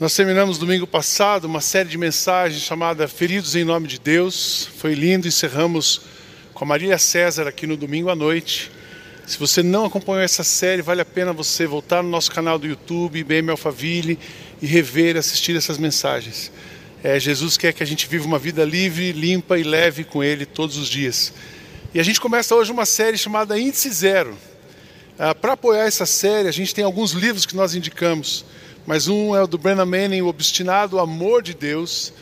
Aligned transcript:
Nós 0.00 0.16
terminamos 0.16 0.56
domingo 0.56 0.86
passado 0.86 1.44
uma 1.44 1.60
série 1.60 1.90
de 1.90 1.98
mensagens 1.98 2.62
chamada 2.62 3.06
Feridos 3.06 3.54
em 3.54 3.64
Nome 3.64 3.86
de 3.86 4.00
Deus. 4.00 4.66
Foi 4.78 4.94
lindo, 4.94 5.28
encerramos 5.28 6.00
com 6.54 6.64
a 6.64 6.66
Marília 6.66 6.96
César 6.96 7.46
aqui 7.46 7.66
no 7.66 7.76
domingo 7.76 8.08
à 8.08 8.16
noite. 8.16 8.72
Se 9.26 9.38
você 9.38 9.62
não 9.62 9.84
acompanhou 9.84 10.22
essa 10.22 10.42
série, 10.42 10.80
vale 10.80 11.02
a 11.02 11.04
pena 11.04 11.34
você 11.34 11.66
voltar 11.66 12.02
no 12.02 12.08
nosso 12.08 12.30
canal 12.30 12.58
do 12.58 12.66
YouTube, 12.66 13.22
BM 13.22 13.50
Alphaville, 13.50 14.18
e 14.62 14.66
rever, 14.66 15.18
assistir 15.18 15.54
essas 15.54 15.76
mensagens. 15.76 16.50
É, 17.04 17.20
Jesus 17.20 17.58
quer 17.58 17.74
que 17.74 17.82
a 17.82 17.86
gente 17.86 18.08
viva 18.08 18.24
uma 18.26 18.38
vida 18.38 18.64
livre, 18.64 19.12
limpa 19.12 19.58
e 19.58 19.62
leve 19.62 20.02
com 20.02 20.24
Ele 20.24 20.46
todos 20.46 20.78
os 20.78 20.88
dias. 20.88 21.30
E 21.92 22.00
a 22.00 22.02
gente 22.02 22.22
começa 22.22 22.54
hoje 22.54 22.72
uma 22.72 22.86
série 22.86 23.18
chamada 23.18 23.60
Índice 23.60 23.90
Zero. 23.90 24.34
Ah, 25.18 25.34
Para 25.34 25.52
apoiar 25.52 25.84
essa 25.84 26.06
série, 26.06 26.48
a 26.48 26.52
gente 26.52 26.74
tem 26.74 26.84
alguns 26.84 27.10
livros 27.10 27.44
que 27.44 27.54
nós 27.54 27.74
indicamos 27.74 28.46
mas 28.86 29.08
um 29.08 29.34
é 29.34 29.42
o 29.42 29.46
do 29.46 29.58
Brennan 29.58 29.86
Manning, 29.86 30.22
O 30.22 30.28
Obstinado 30.28 30.98
Amor 30.98 31.42
de 31.42 31.54
Deus, 31.54 32.12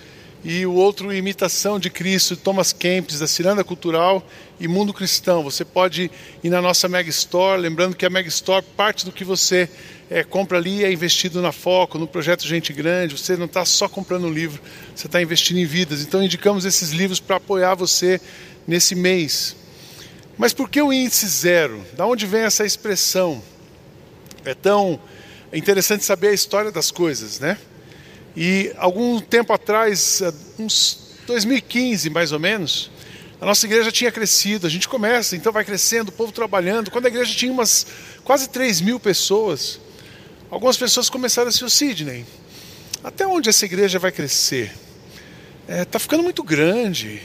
e 0.45 0.65
o 0.65 0.73
outro, 0.75 1.13
Imitação 1.13 1.79
de 1.79 1.91
Cristo, 1.91 2.37
Thomas 2.37 2.73
Kempis, 2.73 3.19
da 3.19 3.27
Ciranda 3.27 3.65
Cultural 3.65 4.25
e 4.61 4.69
Mundo 4.69 4.95
Cristão. 4.95 5.43
Você 5.43 5.65
pode 5.65 6.11
ir 6.43 6.51
na 6.51 6.63
nossa 6.63 6.89
Mega 6.89 7.11
Store, 7.11 7.61
lembrando 7.61 7.97
que 7.97 8.07
a 8.07 8.11
Mega 8.11 8.29
Store, 8.29 8.65
parte 8.77 9.05
do 9.05 9.11
que 9.11 9.25
você 9.25 9.69
é, 10.09 10.23
compra 10.23 10.59
ali 10.59 10.85
é 10.85 10.93
investido 10.93 11.43
na 11.43 11.51
Foco, 11.53 11.99
no 11.99 12.07
projeto 12.07 12.47
Gente 12.47 12.73
Grande, 12.73 13.19
você 13.19 13.37
não 13.37 13.47
está 13.47 13.65
só 13.65 13.89
comprando 13.89 14.27
um 14.27 14.33
livro, 14.33 14.63
você 14.95 15.07
está 15.07 15.21
investindo 15.21 15.59
em 15.59 15.67
vidas. 15.67 16.03
Então 16.03 16.23
indicamos 16.23 16.65
esses 16.65 16.91
livros 16.91 17.19
para 17.19 17.37
apoiar 17.37 17.75
você 17.75 18.21
nesse 18.67 18.95
mês. 18.95 19.57
Mas 20.37 20.53
por 20.53 20.71
que 20.71 20.81
o 20.81 20.93
índice 20.93 21.27
zero? 21.27 21.85
Da 21.97 22.07
onde 22.07 22.25
vem 22.27 22.43
essa 22.43 22.65
expressão? 22.65 23.43
É 24.45 24.55
tão 24.55 25.01
é 25.51 25.57
interessante 25.57 26.05
saber 26.05 26.29
a 26.29 26.33
história 26.33 26.71
das 26.71 26.91
coisas, 26.91 27.41
né? 27.41 27.57
E 28.37 28.73
algum 28.77 29.21
tempo 29.21 29.53
atrás, 29.53 30.21
eh, 30.21 30.33
uns 30.59 31.17
2015 31.27 32.11
mais 32.11 32.33
ou 32.33 32.39
menos, 32.39 32.91
a 33.41 33.47
nossa 33.47 33.65
igreja 33.67 33.91
tinha 33.91 34.13
crescido, 34.13 34.67
a 34.67 34.71
gente 34.71 34.89
começa, 34.89 35.37
então 35.37 35.53
vai 35.53 35.65
crescendo, 35.65 36.09
o 36.09 36.13
povo 36.13 36.33
trabalhando. 36.33 36.91
Quando 36.91 37.07
a 37.07 37.09
igreja 37.09 37.35
tinha 37.35 37.51
umas 37.51 37.87
quase 38.25 38.49
3 38.49 38.81
mil 38.81 39.01
pessoas, 39.01 39.81
algumas 40.51 40.77
pessoas 40.77 41.09
começaram 41.09 41.49
a 41.49 41.65
o 41.65 41.71
Sidney, 41.71 42.27
até 43.03 43.27
onde 43.27 43.49
essa 43.49 43.65
igreja 43.65 43.99
vai 43.99 44.13
crescer? 44.13 44.73
Está 45.63 45.75
é, 45.75 45.85
tá 45.85 45.99
ficando 45.99 46.23
muito 46.23 46.43
grande. 46.43 47.23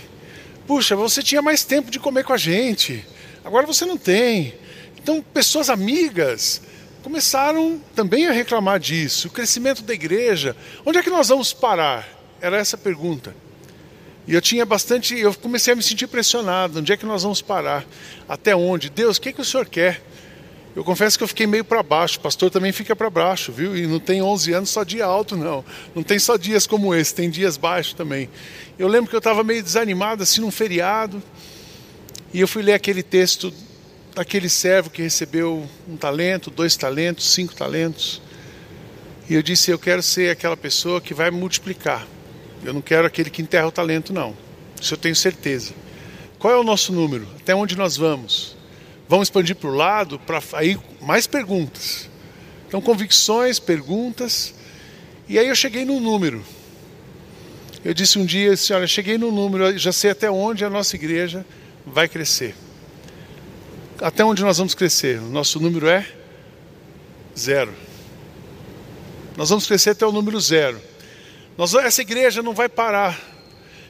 Puxa, 0.65 0.95
você 0.95 1.21
tinha 1.21 1.41
mais 1.41 1.63
tempo 1.63 1.91
de 1.91 1.99
comer 1.99 2.23
com 2.23 2.33
a 2.33 2.37
gente, 2.37 3.05
agora 3.43 3.65
você 3.65 3.85
não 3.85 3.97
tem. 3.97 4.53
Então, 4.97 5.21
pessoas 5.21 5.69
amigas, 5.69 6.61
começaram 7.03 7.81
também 7.93 8.27
a 8.27 8.31
reclamar 8.31 8.79
disso. 8.79 9.27
O 9.27 9.31
crescimento 9.31 9.83
da 9.83 9.93
igreja, 9.93 10.55
onde 10.85 10.97
é 10.97 11.03
que 11.03 11.09
nós 11.09 11.27
vamos 11.27 11.51
parar? 11.51 12.07
Era 12.41 12.57
essa 12.57 12.77
a 12.77 12.79
pergunta. 12.79 13.35
E 14.25 14.33
eu 14.33 14.41
tinha 14.41 14.65
bastante, 14.65 15.19
eu 15.19 15.33
comecei 15.33 15.73
a 15.73 15.75
me 15.75 15.83
sentir 15.83 16.07
pressionado. 16.07 16.79
Onde 16.79 16.93
é 16.93 16.97
que 16.97 17.05
nós 17.05 17.23
vamos 17.23 17.41
parar? 17.41 17.85
Até 18.27 18.55
onde? 18.55 18.89
Deus, 18.89 19.17
o 19.17 19.21
que, 19.21 19.29
é 19.29 19.33
que 19.33 19.41
o 19.41 19.45
Senhor 19.45 19.65
quer? 19.65 20.01
Eu 20.73 20.83
confesso 20.83 21.17
que 21.17 21.23
eu 21.23 21.27
fiquei 21.27 21.45
meio 21.45 21.65
para 21.65 21.83
baixo. 21.83 22.17
O 22.17 22.21
pastor 22.21 22.49
também 22.49 22.71
fica 22.71 22.95
para 22.95 23.09
baixo, 23.09 23.51
viu? 23.51 23.77
E 23.77 23.85
não 23.85 23.99
tem 23.99 24.21
11 24.21 24.53
anos 24.53 24.69
só 24.69 24.83
dia 24.83 25.05
alto, 25.05 25.35
não. 25.35 25.63
Não 25.93 26.01
tem 26.01 26.17
só 26.17 26.37
dias 26.37 26.65
como 26.65 26.95
esse, 26.95 27.13
tem 27.13 27.29
dias 27.29 27.57
baixos 27.57 27.93
também. 27.93 28.29
Eu 28.79 28.87
lembro 28.87 29.09
que 29.09 29.15
eu 29.15 29.19
estava 29.19 29.43
meio 29.43 29.61
desanimado, 29.61 30.23
assim, 30.23 30.39
num 30.39 30.49
feriado. 30.49 31.21
E 32.33 32.39
eu 32.39 32.47
fui 32.47 32.63
ler 32.63 32.73
aquele 32.73 33.03
texto 33.03 33.53
daquele 34.13 34.47
servo 34.47 34.89
que 34.89 35.01
recebeu 35.01 35.67
um 35.87 35.97
talento, 35.97 36.51
dois 36.51 36.75
talentos, 36.75 37.31
cinco 37.31 37.55
talentos. 37.55 38.21
E 39.29 39.33
eu 39.33 39.41
disse: 39.41 39.71
Eu 39.71 39.79
quero 39.79 40.03
ser 40.03 40.29
aquela 40.29 40.55
pessoa 40.55 41.01
que 41.01 41.13
vai 41.13 41.31
multiplicar. 41.31 42.05
Eu 42.63 42.73
não 42.73 42.81
quero 42.81 43.07
aquele 43.07 43.29
que 43.29 43.41
enterra 43.41 43.67
o 43.67 43.71
talento, 43.71 44.13
não. 44.13 44.35
Isso 44.79 44.93
eu 44.93 44.97
tenho 44.97 45.15
certeza. 45.15 45.73
Qual 46.37 46.53
é 46.53 46.57
o 46.57 46.63
nosso 46.63 46.93
número? 46.93 47.27
Até 47.39 47.55
onde 47.55 47.77
nós 47.77 47.97
vamos? 47.97 48.55
Vamos 49.07 49.27
expandir 49.27 49.55
para 49.55 49.69
o 49.69 49.75
lado? 49.75 50.19
Para 50.19 50.41
aí 50.53 50.77
mais 51.01 51.27
perguntas. 51.27 52.09
Então, 52.67 52.81
convicções, 52.81 53.59
perguntas. 53.59 54.53
E 55.27 55.39
aí 55.39 55.47
eu 55.47 55.55
cheguei 55.55 55.85
no 55.85 55.99
número. 55.99 56.43
Eu 57.83 57.93
disse 57.93 58.19
um 58.19 58.25
dia 58.25 58.53
assim: 58.53 58.73
Olha, 58.73 58.87
cheguei 58.87 59.17
no 59.17 59.31
número, 59.31 59.77
já 59.77 59.91
sei 59.91 60.11
até 60.11 60.29
onde 60.29 60.63
a 60.63 60.69
nossa 60.69 60.95
igreja 60.95 61.45
vai 61.85 62.07
crescer 62.07 62.55
até 64.03 64.23
onde 64.23 64.43
nós 64.43 64.57
vamos 64.57 64.75
crescer? 64.75 65.19
O 65.19 65.29
nosso 65.29 65.61
número 65.61 65.87
é 65.87 66.05
zero. 67.37 67.73
Nós 69.37 69.49
vamos 69.49 69.65
crescer 69.65 69.91
até 69.91 70.05
o 70.05 70.11
número 70.11 70.39
zero. 70.41 70.79
Nós, 71.57 71.73
essa 71.73 72.01
igreja 72.01 72.43
não 72.43 72.53
vai 72.53 72.67
parar. 72.67 73.17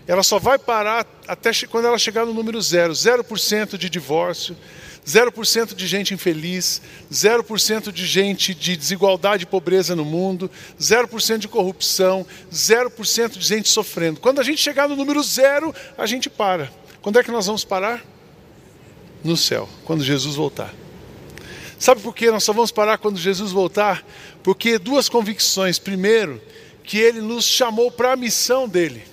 Ela 0.07 0.21
só 0.21 0.37
vai 0.37 0.59
parar 0.59 1.07
até 1.27 1.51
quando 1.67 1.85
ela 1.85 1.97
chegar 1.97 2.25
no 2.25 2.33
número 2.33 2.61
zero. 2.61 2.93
0% 2.93 3.75
de 3.75 3.89
divórcio, 3.89 4.55
0% 5.03 5.73
de 5.73 5.87
gente 5.87 6.13
infeliz, 6.13 6.79
0% 7.11 7.91
de 7.91 8.05
gente 8.05 8.53
de 8.53 8.77
desigualdade 8.77 9.43
e 9.43 9.47
pobreza 9.47 9.95
no 9.95 10.05
mundo, 10.05 10.51
0% 10.79 11.39
de 11.39 11.47
corrupção, 11.47 12.23
0% 12.51 13.37
de 13.39 13.47
gente 13.47 13.67
sofrendo. 13.67 14.19
Quando 14.19 14.39
a 14.39 14.43
gente 14.43 14.61
chegar 14.61 14.87
no 14.87 14.95
número 14.95 15.23
zero, 15.23 15.73
a 15.97 16.05
gente 16.05 16.29
para. 16.29 16.71
Quando 17.01 17.17
é 17.17 17.23
que 17.23 17.31
nós 17.31 17.47
vamos 17.47 17.65
parar? 17.65 18.12
No 19.23 19.37
céu, 19.37 19.67
quando 19.85 20.03
Jesus 20.03 20.35
voltar. 20.35 20.73
Sabe 21.79 22.01
por 22.01 22.15
que 22.15 22.31
nós 22.31 22.43
só 22.43 22.53
vamos 22.53 22.71
parar 22.71 22.97
quando 22.97 23.17
Jesus 23.17 23.51
voltar? 23.51 24.05
Porque 24.41 24.77
duas 24.77 25.09
convicções. 25.09 25.77
Primeiro, 25.77 26.41
que 26.83 26.97
ele 26.97 27.21
nos 27.21 27.45
chamou 27.45 27.91
para 27.91 28.13
a 28.13 28.15
missão 28.15 28.67
dele. 28.67 29.03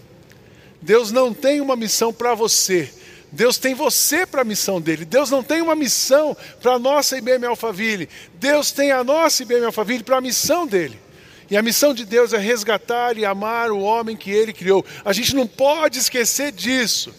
Deus 0.80 1.10
não 1.10 1.34
tem 1.34 1.60
uma 1.60 1.76
missão 1.76 2.12
para 2.12 2.34
você. 2.34 2.88
Deus 3.32 3.58
tem 3.58 3.74
você 3.74 4.26
para 4.26 4.42
a 4.42 4.44
missão 4.44 4.80
dele. 4.80 5.04
Deus 5.04 5.30
não 5.30 5.42
tem 5.42 5.62
uma 5.62 5.74
missão 5.74 6.36
para 6.60 6.74
a 6.74 6.78
nossa 6.78 7.16
IBM 7.16 7.46
Alphaville. 7.46 8.08
Deus 8.34 8.72
tem 8.72 8.90
a 8.90 9.04
nossa 9.04 9.42
IBM 9.42 9.64
Alphaville 9.66 10.02
para 10.02 10.18
a 10.18 10.20
missão 10.20 10.66
dele. 10.66 10.98
E 11.50 11.56
a 11.56 11.62
missão 11.62 11.92
de 11.92 12.04
Deus 12.04 12.32
é 12.32 12.38
resgatar 12.38 13.18
e 13.18 13.24
amar 13.24 13.72
o 13.72 13.80
homem 13.80 14.16
que 14.16 14.30
ele 14.30 14.52
criou. 14.52 14.84
A 15.04 15.12
gente 15.12 15.34
não 15.34 15.46
pode 15.46 15.98
esquecer 15.98 16.52
disso. 16.52 17.12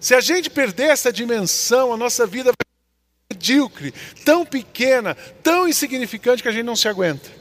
Se 0.00 0.14
a 0.14 0.20
gente 0.20 0.48
perder 0.48 0.90
essa 0.90 1.12
dimensão, 1.12 1.92
a 1.92 1.96
nossa 1.96 2.26
vida 2.26 2.50
vai 2.50 2.54
ser 2.54 3.34
medíocre, 3.34 3.94
tão 4.24 4.46
pequena, 4.46 5.14
tão 5.42 5.68
insignificante 5.68 6.42
que 6.42 6.48
a 6.48 6.52
gente 6.52 6.64
não 6.64 6.74
se 6.74 6.88
aguenta. 6.88 7.40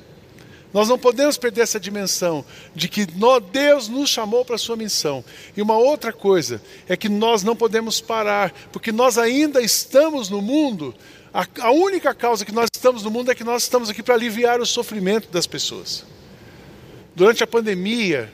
Nós 0.72 0.88
não 0.88 1.00
podemos 1.00 1.38
perder 1.38 1.62
essa 1.62 1.80
dimensão 1.80 2.46
de 2.75 2.88
que 2.88 3.08
Deus 3.52 3.88
nos 3.88 4.09
chamou 4.09 4.46
para 4.46 4.56
a 4.56 4.59
sua 4.59 4.75
missão. 4.75 5.24
E 5.58 5.62
uma 5.62 5.78
outra 5.78 6.14
coisa 6.14 6.62
é 6.88 6.96
que 6.96 7.09
nós 7.09 7.42
não 7.42 7.56
podemos 7.56 8.00
parar, 8.00 8.53
porque 8.72 8.92
nós 8.92 9.18
ainda 9.18 9.62
estamos 9.62 10.30
no 10.30 10.42
mundo. 10.42 10.94
A, 11.34 11.72
única 11.72 12.14
causa 12.14 12.46
que 12.46 12.52
nós 12.52 12.68
estamos 12.72 13.02
no 13.03 13.09
mundo 13.09 13.31
é 13.31 13.36
que 13.36 13.44
nós 13.44 13.64
estamos 13.64 13.90
aqui 13.90 14.03
para 14.03 14.14
aliviar 14.14 14.59
o 14.59 14.66
sofrimento 14.66 15.31
das 15.31 15.48
pessoas. 15.48 16.06
Durante 17.16 17.44
a 17.44 17.48
pandemia, 17.48 18.31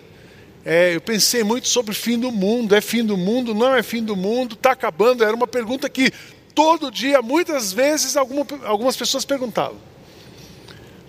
é, 0.65 0.95
eu 0.95 1.01
pensei 1.01 1.43
muito 1.43 1.67
sobre 1.67 1.91
o 1.91 1.95
fim 1.95 2.17
do 2.17 2.31
mundo. 2.31 2.75
É 2.75 2.81
fim 2.81 3.05
do 3.05 3.15
mundo? 3.15 3.53
Não 3.53 3.75
é 3.75 3.83
fim 3.83 4.03
do 4.03 4.15
mundo? 4.15 4.55
Está 4.55 4.71
acabando? 4.71 5.23
Era 5.23 5.35
uma 5.35 5.45
pergunta 5.45 5.87
que 5.87 6.11
todo 6.55 6.89
dia, 6.89 7.21
muitas 7.21 7.71
vezes, 7.71 8.17
alguma, 8.17 8.47
algumas 8.63 8.97
pessoas 8.97 9.23
perguntavam. 9.23 9.77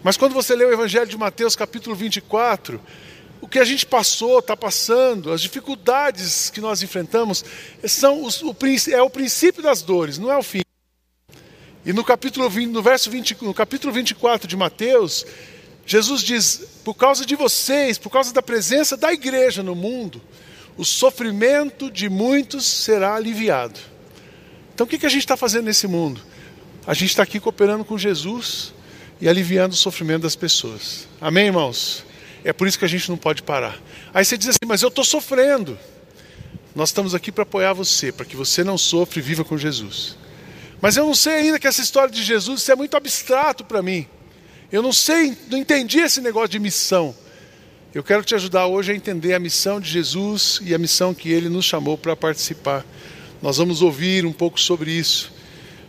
Mas 0.03 0.19
quando 0.19 0.35
você 0.35 0.55
lê 0.55 0.65
o 0.65 0.73
Evangelho 0.73 1.07
de 1.07 1.17
Mateus, 1.17 1.57
capítulo 1.57 1.97
24, 1.97 2.79
o 3.41 3.49
que 3.49 3.59
a 3.59 3.65
gente 3.65 3.87
passou, 3.87 4.41
está 4.41 4.55
passando, 4.55 5.33
as 5.33 5.41
dificuldades 5.41 6.51
que 6.51 6.61
nós 6.61 6.83
enfrentamos, 6.83 7.43
são 7.85 8.25
os, 8.25 8.43
o, 8.43 8.55
é 8.93 9.01
o 9.01 9.09
princípio 9.09 9.63
das 9.63 9.81
dores, 9.81 10.19
não 10.19 10.31
é 10.31 10.37
o 10.37 10.43
fim. 10.43 10.61
E 11.85 11.93
no 11.95 12.05
capítulo 12.05 12.51
20, 12.51 12.71
no 12.71 12.83
verso 12.83 13.11
20, 13.11 13.39
no 13.43 13.55
capítulo 13.55 13.93
24 13.93 14.47
de 14.47 14.57
Mateus, 14.57 15.25
Jesus 15.87 16.21
diz: 16.23 16.63
por 16.85 16.95
causa 16.95 17.25
de 17.25 17.37
vocês, 17.37 17.97
por 17.97 18.11
causa 18.11 18.35
da 18.35 18.43
presença 18.43 18.97
da 18.97 19.13
igreja 19.13 19.63
no 19.63 19.75
mundo, 19.75 20.21
o 20.77 20.85
sofrimento 20.85 21.91
de 21.91 22.09
muitos 22.09 22.67
será 22.67 23.15
aliviado. 23.15 23.79
Então 24.75 24.85
o 24.85 24.89
que 24.89 25.07
a 25.07 25.09
gente 25.09 25.21
está 25.21 25.37
fazendo 25.37 25.65
nesse 25.67 25.87
mundo? 25.87 26.21
A 26.87 26.93
gente 26.93 27.11
está 27.11 27.23
aqui 27.23 27.41
cooperando 27.41 27.85
com 27.85 27.97
Jesus 27.97 28.75
e 29.21 29.29
aliviando 29.29 29.73
o 29.73 29.77
sofrimento 29.77 30.23
das 30.23 30.37
pessoas. 30.37 31.09
Amém, 31.21 31.47
irmãos? 31.47 32.05
É 32.45 32.53
por 32.53 32.69
isso 32.69 32.79
que 32.79 32.85
a 32.85 32.89
gente 32.89 33.09
não 33.09 33.17
pode 33.17 33.43
parar. 33.43 33.79
Aí 34.13 34.25
você 34.25 34.37
diz 34.37 34.49
assim, 34.51 34.67
mas 34.67 34.83
eu 34.83 34.89
estou 34.89 35.05
sofrendo. 35.05 35.79
Nós 36.75 36.91
estamos 36.91 37.15
aqui 37.15 37.33
para 37.33 37.43
apoiar 37.43 37.73
você, 37.73 38.13
para 38.13 38.27
que 38.27 38.37
você 38.37 38.63
não 38.63 38.77
sofra 38.77 39.19
e 39.19 39.23
viva 39.23 39.43
com 39.45 39.57
Jesus. 39.57 40.17
Mas 40.81 40.97
eu 40.97 41.07
não 41.07 41.15
sei 41.15 41.35
ainda 41.35 41.59
que 41.59 41.67
essa 41.67 41.81
história 41.81 42.13
de 42.13 42.23
Jesus 42.23 42.69
é 42.69 42.77
muito 42.77 42.97
abstrato 42.97 43.65
para 43.65 43.83
mim. 43.83 44.07
Eu 44.71 44.83
não 44.83 44.93
sei, 44.93 45.37
não 45.49 45.59
entendi 45.59 46.01
esse 46.01 46.21
negócio 46.21 46.49
de 46.49 46.59
missão. 46.59 47.15
Eu 47.95 48.03
quero 48.03 48.25
te 48.25 48.35
ajudar 48.35 48.67
hoje 48.67 48.93
a 48.93 48.95
entender 48.95 49.33
a 49.33 49.39
missão 49.39 49.81
de 49.81 49.89
Jesus 49.89 50.61
e 50.63 50.75
a 50.75 50.79
missão 50.79 51.15
que 51.15 51.31
ele 51.31 51.49
nos 51.49 51.65
chamou 51.65 51.97
para 51.97 52.17
participar. 52.17 52.85
Nós 53.41 53.59
vamos 53.59 53.81
ouvir 53.81 54.27
um 54.27 54.33
pouco 54.33 54.61
sobre 54.61 54.91
isso. 54.91 55.33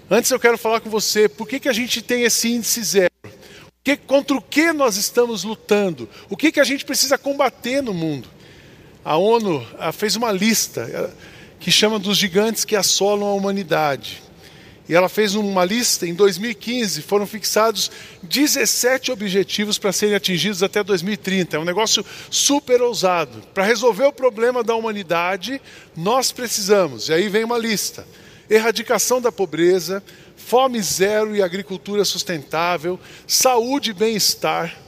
Antes 0.10 0.32
eu 0.32 0.40
quero 0.40 0.58
falar 0.58 0.80
com 0.80 0.90
você, 0.90 1.28
por 1.28 1.48
que, 1.48 1.60
que 1.60 1.68
a 1.68 1.74
gente 1.74 2.02
tem 2.02 2.24
esse 2.24 2.50
índice 2.50 2.84
zero? 2.84 3.12
Que, 3.84 3.98
contra 3.98 4.38
o 4.38 4.42
que 4.42 4.72
nós 4.72 4.96
estamos 4.96 5.44
lutando? 5.44 6.08
O 6.30 6.38
que, 6.38 6.52
que 6.52 6.60
a 6.60 6.64
gente 6.64 6.86
precisa 6.86 7.18
combater 7.18 7.82
no 7.82 7.94
mundo? 7.94 8.30
A 9.04 9.18
ONU 9.18 9.66
fez 9.94 10.16
uma 10.16 10.32
lista 10.32 11.14
que 11.60 11.72
chama 11.72 11.98
dos 11.98 12.18
gigantes 12.18 12.64
que 12.64 12.76
assolam 12.76 13.28
a 13.28 13.34
humanidade. 13.34 14.22
E 14.90 14.96
ela 14.96 15.10
fez 15.10 15.36
uma 15.36 15.66
lista, 15.66 16.08
em 16.08 16.14
2015 16.14 17.02
foram 17.02 17.28
fixados 17.28 17.92
17 18.24 19.12
objetivos 19.12 19.78
para 19.78 19.92
serem 19.92 20.16
atingidos 20.16 20.64
até 20.64 20.82
2030. 20.82 21.58
É 21.58 21.60
um 21.60 21.66
negócio 21.66 22.06
super 22.30 22.82
ousado. 22.82 23.42
Para 23.54 23.66
resolver 23.66 24.06
o 24.06 24.14
problema 24.14 24.64
da 24.64 24.76
humanidade, 24.76 25.62
nós 25.96 26.32
precisamos, 26.32 27.10
e 27.10 27.14
aí 27.14 27.28
vem 27.28 27.44
uma 27.44 27.58
lista: 27.58 28.08
erradicação 28.50 29.20
da 29.20 29.32
pobreza, 29.32 30.02
fome 30.38 30.82
zero 30.82 31.36
e 31.36 31.42
agricultura 31.42 32.06
sustentável, 32.06 32.98
saúde 33.28 33.90
e 33.90 33.94
bem-estar. 33.94 34.87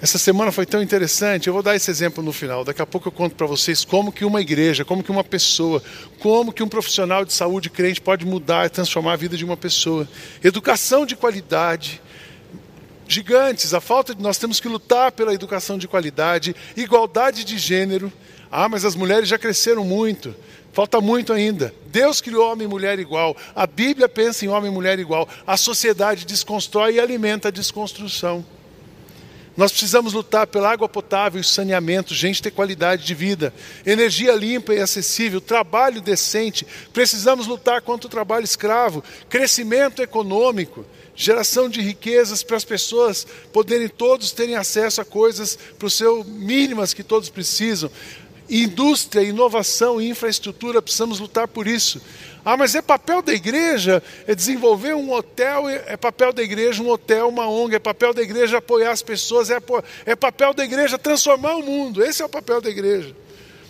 Essa 0.00 0.16
semana 0.16 0.52
foi 0.52 0.64
tão 0.64 0.80
interessante, 0.80 1.48
eu 1.48 1.52
vou 1.52 1.62
dar 1.62 1.74
esse 1.74 1.90
exemplo 1.90 2.22
no 2.22 2.32
final. 2.32 2.64
Daqui 2.64 2.80
a 2.80 2.86
pouco 2.86 3.08
eu 3.08 3.12
conto 3.12 3.34
para 3.34 3.48
vocês 3.48 3.84
como 3.84 4.12
que 4.12 4.24
uma 4.24 4.40
igreja, 4.40 4.84
como 4.84 5.02
que 5.02 5.10
uma 5.10 5.24
pessoa, 5.24 5.82
como 6.20 6.52
que 6.52 6.62
um 6.62 6.68
profissional 6.68 7.24
de 7.24 7.32
saúde 7.32 7.68
crente 7.68 8.00
pode 8.00 8.24
mudar 8.24 8.66
e 8.66 8.68
transformar 8.68 9.14
a 9.14 9.16
vida 9.16 9.36
de 9.36 9.44
uma 9.44 9.56
pessoa. 9.56 10.08
Educação 10.42 11.04
de 11.04 11.16
qualidade, 11.16 12.00
gigantes, 13.08 13.74
a 13.74 13.80
falta 13.80 14.14
de 14.14 14.22
nós 14.22 14.38
temos 14.38 14.60
que 14.60 14.68
lutar 14.68 15.10
pela 15.10 15.34
educação 15.34 15.76
de 15.76 15.88
qualidade, 15.88 16.54
igualdade 16.76 17.42
de 17.42 17.58
gênero. 17.58 18.12
Ah, 18.52 18.68
mas 18.68 18.84
as 18.84 18.94
mulheres 18.94 19.28
já 19.28 19.36
cresceram 19.36 19.84
muito. 19.84 20.32
Falta 20.72 21.00
muito 21.00 21.32
ainda. 21.32 21.74
Deus 21.86 22.20
criou 22.20 22.52
homem 22.52 22.68
e 22.68 22.70
mulher 22.70 23.00
igual. 23.00 23.36
A 23.52 23.66
Bíblia 23.66 24.08
pensa 24.08 24.44
em 24.44 24.48
homem 24.48 24.70
e 24.70 24.74
mulher 24.74 25.00
igual. 25.00 25.28
A 25.44 25.56
sociedade 25.56 26.24
desconstrói 26.24 26.94
e 26.94 27.00
alimenta 27.00 27.48
a 27.48 27.50
desconstrução. 27.50 28.44
Nós 29.58 29.72
precisamos 29.72 30.12
lutar 30.12 30.46
pela 30.46 30.70
água 30.70 30.88
potável 30.88 31.40
e 31.40 31.44
saneamento, 31.44 32.14
gente 32.14 32.40
ter 32.40 32.52
qualidade 32.52 33.04
de 33.04 33.12
vida, 33.12 33.52
energia 33.84 34.32
limpa 34.32 34.72
e 34.72 34.78
acessível, 34.78 35.40
trabalho 35.40 36.00
decente. 36.00 36.64
Precisamos 36.92 37.48
lutar 37.48 37.82
contra 37.82 38.06
o 38.06 38.10
trabalho 38.10 38.44
escravo, 38.44 39.02
crescimento 39.28 40.00
econômico, 40.00 40.86
geração 41.12 41.68
de 41.68 41.80
riquezas 41.80 42.44
para 42.44 42.56
as 42.56 42.64
pessoas 42.64 43.26
poderem 43.52 43.88
todos 43.88 44.30
terem 44.30 44.54
acesso 44.54 45.00
a 45.00 45.04
coisas 45.04 45.58
para 45.76 45.88
o 45.88 45.90
seu 45.90 46.22
mínimas 46.22 46.94
que 46.94 47.02
todos 47.02 47.28
precisam. 47.28 47.90
Indústria, 48.48 49.24
inovação 49.24 50.00
e 50.00 50.08
infraestrutura, 50.08 50.80
precisamos 50.80 51.18
lutar 51.18 51.48
por 51.48 51.66
isso. 51.66 52.00
Ah, 52.50 52.56
mas 52.56 52.74
é 52.74 52.80
papel 52.80 53.20
da 53.20 53.34
igreja 53.34 54.02
é 54.26 54.34
desenvolver 54.34 54.94
um 54.94 55.12
hotel, 55.12 55.68
é 55.68 55.98
papel 55.98 56.32
da 56.32 56.42
igreja 56.42 56.82
um 56.82 56.88
hotel, 56.88 57.28
uma 57.28 57.46
ONG, 57.46 57.74
é 57.74 57.78
papel 57.78 58.14
da 58.14 58.22
igreja 58.22 58.56
apoiar 58.56 58.90
as 58.90 59.02
pessoas, 59.02 59.50
é, 59.50 59.58
é 60.06 60.16
papel 60.16 60.54
da 60.54 60.64
igreja 60.64 60.96
transformar 60.96 61.56
o 61.56 61.62
mundo. 61.62 62.02
Esse 62.02 62.22
é 62.22 62.24
o 62.24 62.28
papel 62.28 62.62
da 62.62 62.70
igreja. 62.70 63.14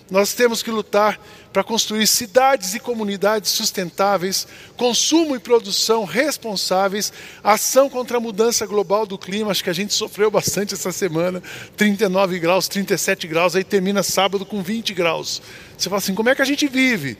Nós 0.08 0.32
temos 0.32 0.62
que 0.62 0.70
lutar 0.70 1.20
para 1.52 1.64
construir 1.64 2.06
cidades 2.06 2.72
e 2.76 2.78
comunidades 2.78 3.50
sustentáveis, 3.50 4.46
consumo 4.76 5.34
e 5.34 5.40
produção 5.40 6.04
responsáveis, 6.04 7.12
ação 7.42 7.90
contra 7.90 8.19
a 8.19 8.20
mudança 8.20 8.64
global 8.64 9.04
do 9.04 9.19
clima. 9.19 9.50
Acho 9.50 9.64
que 9.64 9.70
a 9.70 9.75
gente 9.75 9.92
sofreu 9.92 10.30
bastante 10.30 10.75
essa 10.75 10.92
semana 10.92 11.42
39 11.76 12.38
graus, 12.38 12.69
37 12.69 13.26
graus, 13.26 13.56
aí 13.56 13.64
termina 13.64 14.04
sábado 14.04 14.46
com 14.46 14.62
20 14.62 14.94
graus. 14.94 15.42
Você 15.76 15.88
fala 15.88 15.98
assim: 15.98 16.14
como 16.14 16.28
é 16.28 16.34
que 16.36 16.42
a 16.42 16.44
gente 16.44 16.69
vive? 16.69 17.19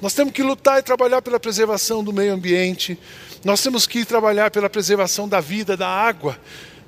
Nós 0.00 0.14
temos 0.14 0.32
que 0.32 0.42
lutar 0.42 0.78
e 0.78 0.82
trabalhar 0.82 1.22
pela 1.22 1.40
preservação 1.40 2.04
do 2.04 2.12
meio 2.12 2.32
ambiente, 2.32 2.98
nós 3.44 3.62
temos 3.62 3.86
que 3.86 4.04
trabalhar 4.04 4.50
pela 4.50 4.70
preservação 4.70 5.28
da 5.28 5.40
vida, 5.40 5.76
da 5.76 5.88
água 5.88 6.38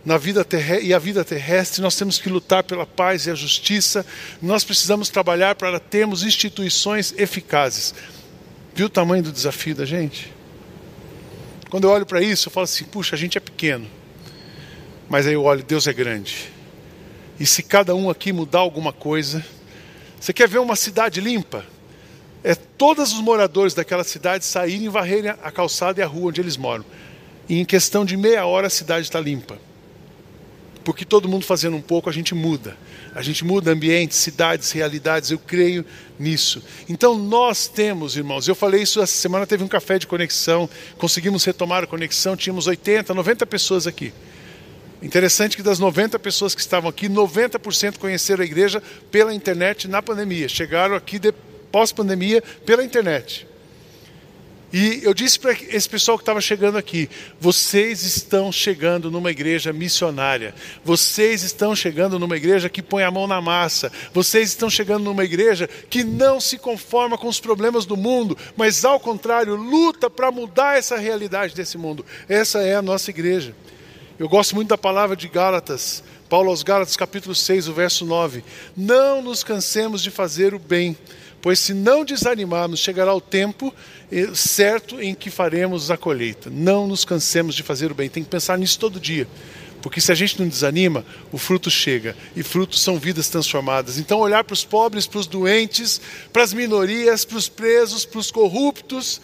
na 0.04 0.16
vida 0.16 0.46
e 0.82 0.94
a 0.94 0.98
vida 0.98 1.24
terrestre, 1.24 1.82
nós 1.82 1.94
temos 1.94 2.18
que 2.18 2.28
lutar 2.28 2.64
pela 2.64 2.86
paz 2.86 3.26
e 3.26 3.30
a 3.30 3.34
justiça, 3.34 4.04
nós 4.40 4.64
precisamos 4.64 5.10
trabalhar 5.10 5.54
para 5.54 5.78
termos 5.78 6.22
instituições 6.22 7.12
eficazes. 7.18 7.94
Viu 8.74 8.86
o 8.86 8.90
tamanho 8.90 9.22
do 9.22 9.32
desafio 9.32 9.74
da 9.74 9.84
gente? 9.84 10.32
Quando 11.68 11.84
eu 11.84 11.90
olho 11.90 12.06
para 12.06 12.22
isso, 12.22 12.48
eu 12.48 12.52
falo 12.52 12.64
assim: 12.64 12.84
puxa, 12.84 13.14
a 13.14 13.18
gente 13.18 13.36
é 13.36 13.40
pequeno, 13.40 13.86
mas 15.08 15.26
aí 15.26 15.34
eu 15.34 15.44
olho, 15.44 15.62
Deus 15.62 15.86
é 15.86 15.92
grande. 15.92 16.50
E 17.38 17.46
se 17.46 17.62
cada 17.62 17.94
um 17.94 18.08
aqui 18.08 18.32
mudar 18.32 18.60
alguma 18.60 18.92
coisa, 18.92 19.44
você 20.18 20.32
quer 20.32 20.48
ver 20.48 20.58
uma 20.58 20.76
cidade 20.76 21.20
limpa? 21.20 21.64
É 22.42 22.54
todos 22.54 23.12
os 23.12 23.20
moradores 23.20 23.75
daquela 23.75 24.04
cidade 24.04 24.44
saírem 24.44 24.87
e 24.87 24.88
varrerem 24.88 25.31
a 25.31 25.50
calçada 25.50 26.00
e 26.00 26.02
a 26.02 26.06
rua 26.06 26.28
onde 26.28 26.40
eles 26.40 26.56
moram. 26.56 26.84
E 27.48 27.60
em 27.60 27.64
questão 27.64 28.04
de 28.04 28.16
meia 28.16 28.46
hora 28.46 28.69
a 28.69 28.70
cidade 28.70 29.02
está 29.06 29.20
limpa. 29.20 29.58
Porque 30.82 31.04
todo 31.04 31.28
mundo 31.28 31.44
fazendo 31.44 31.76
um 31.76 31.82
pouco, 31.82 32.08
a 32.08 32.12
gente 32.12 32.34
muda. 32.34 32.76
A 33.14 33.22
gente 33.22 33.44
muda 33.44 33.70
ambientes, 33.70 34.16
cidades, 34.16 34.70
realidades. 34.72 35.31
Eu 35.31 35.38
creio 35.38 35.84
nisso. 36.19 36.62
Então 36.88 37.19
nós 37.19 37.69
temos, 37.69 38.16
irmãos, 38.16 38.48
eu 38.48 38.54
falei 38.54 38.82
isso 38.82 39.00
essa 39.00 39.12
semana, 39.12 39.46
teve 39.46 39.62
um 39.62 39.69
café 39.69 39.98
de 39.98 40.06
conexão, 40.06 40.69
conseguimos 40.96 41.44
retomar 41.44 41.84
a 41.84 41.86
conexão, 41.86 42.36
tínhamos 42.36 42.66
80, 42.66 43.12
90 43.12 43.46
pessoas 43.46 43.86
aqui. 43.86 44.12
Interessante 45.02 45.56
que 45.56 45.62
das 45.62 45.78
90 45.78 46.19
pessoas 46.19 46.54
que 46.54 46.60
estavam 46.60 46.88
aqui, 46.88 47.08
90% 47.08 47.98
conheceram 47.98 48.43
a 48.43 48.46
igreja 48.46 48.82
pela 49.10 49.34
internet 49.34 49.88
na 49.88 50.02
pandemia. 50.02 50.48
Chegaram 50.48 50.94
aqui 50.94 51.19
pós-pandemia 51.70 52.43
pela 52.64 52.84
internet. 52.84 53.46
E 54.72 55.00
eu 55.02 55.12
disse 55.12 55.38
para 55.38 55.52
esse 55.52 55.88
pessoal 55.88 56.17
que 56.17 56.22
estava 56.22 56.40
chegando 56.40 56.78
aqui: 56.78 57.11
vocês 57.40 58.05
estão 58.05 58.52
chegando 58.52 59.11
numa 59.11 59.31
igreja 59.31 59.72
missionária, 59.72 60.55
vocês 60.84 61.43
estão 61.43 61.75
chegando 61.75 62.20
numa 62.20 62.37
igreja 62.37 62.69
que 62.69 62.81
põe 62.81 63.02
a 63.02 63.11
mão 63.11 63.26
na 63.26 63.40
massa, 63.40 63.90
vocês 64.14 64.50
estão 64.50 64.70
chegando 64.70 65.02
numa 65.05 65.25
igreja 65.25 65.69
que 65.88 66.05
não 66.05 66.40
se 66.40 66.56
conforma 66.56 67.19
com 67.19 67.26
os 67.26 67.40
problemas 67.40 67.84
do 67.84 67.96
mundo, 67.96 68.38
mas 68.56 68.84
ao 68.84 69.00
contrário, 69.00 69.56
luta 69.56 70.08
para 70.08 70.31
mudar 70.31 70.78
essa 70.78 70.96
realidade 70.96 71.52
desse 71.52 71.76
mundo. 71.76 72.06
Essa 72.28 72.61
é 72.61 72.76
a 72.76 72.82
nossa 72.82 73.11
igreja. 73.11 73.55
Eu 74.20 74.28
gosto 74.28 74.55
muito 74.55 74.69
da 74.69 74.78
palavra 74.78 75.17
de 75.17 75.26
Gálatas, 75.26 76.05
Paulo 76.28 76.50
aos 76.50 76.62
Gálatas, 76.62 76.96
capítulo 76.96 77.34
6, 77.34 77.67
o 77.67 77.72
verso 77.72 78.05
9: 78.05 78.44
Não 78.76 79.20
nos 79.20 79.43
cansemos 79.43 80.00
de 80.00 80.12
fazer 80.12 80.55
o 80.55 80.61
bem 80.61 80.96
pois 81.42 81.58
se 81.58 81.72
não 81.72 82.04
desanimarmos, 82.04 82.81
chegará 82.81 83.14
o 83.14 83.20
tempo 83.20 83.75
eh, 84.10 84.28
certo 84.34 85.00
em 85.00 85.14
que 85.14 85.31
faremos 85.31 85.90
a 85.90 85.96
colheita. 85.96 86.50
Não 86.50 86.87
nos 86.87 87.04
cansemos 87.04 87.54
de 87.54 87.62
fazer 87.62 87.90
o 87.90 87.94
bem, 87.94 88.08
tem 88.08 88.22
que 88.22 88.31
pensar 88.31 88.58
nisso 88.58 88.78
todo 88.78 89.00
dia. 89.00 89.26
Porque 89.82 90.00
se 90.00 90.12
a 90.12 90.14
gente 90.14 90.38
não 90.38 90.46
desanima, 90.46 91.05
o 91.32 91.38
fruto 91.38 91.70
chega. 91.70 92.15
E 92.36 92.43
frutos 92.43 92.82
são 92.82 92.98
vidas 92.98 93.29
transformadas. 93.29 93.98
Então, 93.98 94.19
olhar 94.19 94.44
para 94.44 94.53
os 94.53 94.65
pobres, 94.65 95.06
para 95.06 95.20
os 95.20 95.26
doentes, 95.26 96.00
para 96.32 96.43
as 96.43 96.53
minorias, 96.53 97.24
para 97.24 97.38
os 97.38 97.48
presos, 97.48 98.05
para 98.05 98.19
os 98.19 98.31
corruptos, 98.31 99.20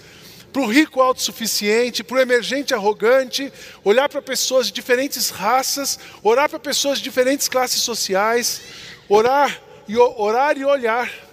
para 0.53 0.63
o 0.63 0.67
rico 0.67 1.03
autossuficiente, 1.03 2.03
para 2.03 2.17
o 2.17 2.21
emergente 2.21 2.73
arrogante, 2.73 3.53
olhar 3.85 4.09
para 4.09 4.23
pessoas 4.23 4.69
de 4.69 4.73
diferentes 4.73 5.29
raças, 5.29 5.99
orar 6.23 6.49
para 6.49 6.59
pessoas 6.59 6.97
de 6.97 7.05
diferentes 7.05 7.47
classes 7.47 7.83
sociais, 7.83 8.63
orar 9.11 9.61
e, 9.87 9.99
orar 9.99 10.57
e 10.57 10.65
olhar 10.65 11.26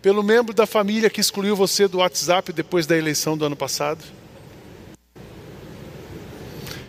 pelo 0.00 0.22
membro 0.22 0.54
da 0.54 0.66
família 0.66 1.10
que 1.10 1.20
excluiu 1.20 1.56
você 1.56 1.88
do 1.88 1.98
WhatsApp 1.98 2.52
depois 2.52 2.86
da 2.86 2.96
eleição 2.96 3.36
do 3.36 3.44
ano 3.44 3.56
passado. 3.56 4.02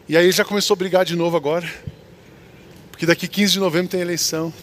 E 0.08 0.16
aí 0.16 0.32
já 0.32 0.46
começou 0.46 0.76
a 0.76 0.78
brigar 0.78 1.06
de 1.06 1.16
novo 1.16 1.36
agora. 1.36 1.72
Porque 2.92 3.06
daqui 3.06 3.28
15 3.28 3.54
de 3.54 3.60
novembro 3.60 3.90
tem 3.90 4.02
eleição. 4.02 4.54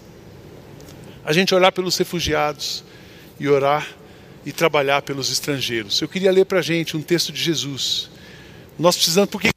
A 1.25 1.33
gente 1.33 1.55
olhar 1.55 1.73
pelos 1.73 1.97
refugiados 1.97 2.85
e 3.38 3.49
orar 3.49 3.87
e 4.45 4.53
trabalhar 4.53 5.03
pelos 5.03 5.31
estrangeiros. 5.31 6.00
Eu 6.00 6.09
queria 6.09 6.31
ler 6.31 6.45
para 6.45 6.61
a 6.61 6.62
gente 6.62 6.97
um 6.97 7.03
texto 7.03 7.33
de 7.33 7.43
Jesus. 7.43 8.11
Nós 8.79 8.95
precisamos, 8.95 9.31
por 9.31 9.41
que 9.41 9.50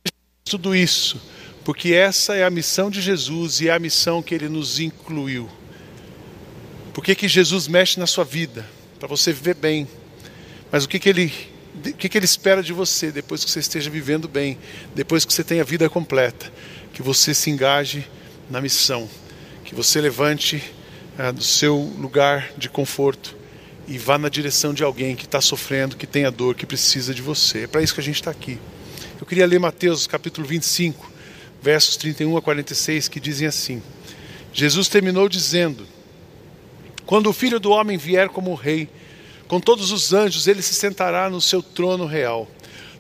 tudo 0.44 0.76
isso? 0.76 1.22
Porque 1.64 1.94
essa 1.94 2.36
é 2.36 2.44
a 2.44 2.50
missão 2.50 2.90
de 2.90 3.02
Jesus 3.02 3.62
e 3.62 3.70
é 3.70 3.72
a 3.72 3.80
missão 3.80 4.24
que 4.24 4.34
ele 4.34 4.50
nos 4.50 4.80
incluiu. 4.80 5.48
Por 6.94 7.04
que, 7.04 7.14
que 7.14 7.28
Jesus 7.28 7.68
mexe 7.68 8.00
na 8.00 8.08
sua 8.08 8.24
vida? 8.24 8.66
Para 9.00 9.08
você 9.08 9.32
viver 9.32 9.56
bem. 9.56 9.88
Mas 10.72 10.84
o 10.84 10.90
que, 10.90 11.00
que 11.00 11.10
ele 11.10 11.32
o 11.76 11.94
que, 11.94 12.10
que 12.10 12.18
ele 12.18 12.26
espera 12.26 12.62
de 12.62 12.74
você 12.74 13.12
depois 13.12 13.46
que 13.46 13.50
você 13.50 13.60
esteja 13.60 13.90
vivendo 13.90 14.28
bem, 14.28 14.58
depois 14.94 15.24
que 15.24 15.34
você 15.34 15.44
tenha 15.44 15.62
a 15.62 15.66
vida 15.66 15.90
completa? 15.90 16.52
Que 16.94 17.02
você 17.02 17.34
se 17.34 17.50
engaje 17.50 18.06
na 18.50 18.60
missão, 18.60 19.08
que 19.64 19.74
você 19.74 20.02
levante 20.02 20.62
ah, 21.18 21.32
do 21.32 21.44
seu 21.44 21.78
lugar 21.98 22.52
de 22.58 22.68
conforto 22.68 23.38
e 23.88 23.98
vá 23.98 24.18
na 24.18 24.30
direção 24.30 24.74
de 24.74 24.84
alguém 24.84 25.16
que 25.16 25.26
está 25.26 25.40
sofrendo, 25.40 25.96
que 25.96 26.06
tem 26.06 26.26
a 26.26 26.30
dor, 26.30 26.54
que 26.54 26.66
precisa 26.66 27.14
de 27.14 27.22
você. 27.22 27.64
É 27.64 27.68
para 27.68 27.82
isso 27.82 27.94
que 27.94 28.02
a 28.02 28.04
gente 28.04 28.16
está 28.16 28.32
aqui. 28.32 28.60
Eu 29.20 29.26
queria 29.26 29.46
ler 29.46 29.60
Mateus 29.60 30.06
capítulo 30.06 30.46
25, 30.46 31.10
versos 31.62 31.96
31 31.98 32.36
a 32.36 32.42
46, 32.42 33.08
que 33.08 33.20
dizem 33.20 33.48
assim: 33.48 33.82
Jesus 34.52 34.90
terminou 34.90 35.30
dizendo 35.30 35.88
quando 37.10 37.26
o 37.26 37.34
filho 37.34 37.60
do 37.60 37.72
homem 37.72 37.98
vier 37.98 38.30
como 38.30 38.54
rei, 38.54 38.88
com 39.48 39.60
todos 39.60 39.90
os 39.90 40.14
anjos, 40.14 40.46
ele 40.46 40.62
se 40.62 40.76
sentará 40.76 41.28
no 41.28 41.42
seu 41.42 41.60
trono 41.64 42.06
real. 42.06 42.48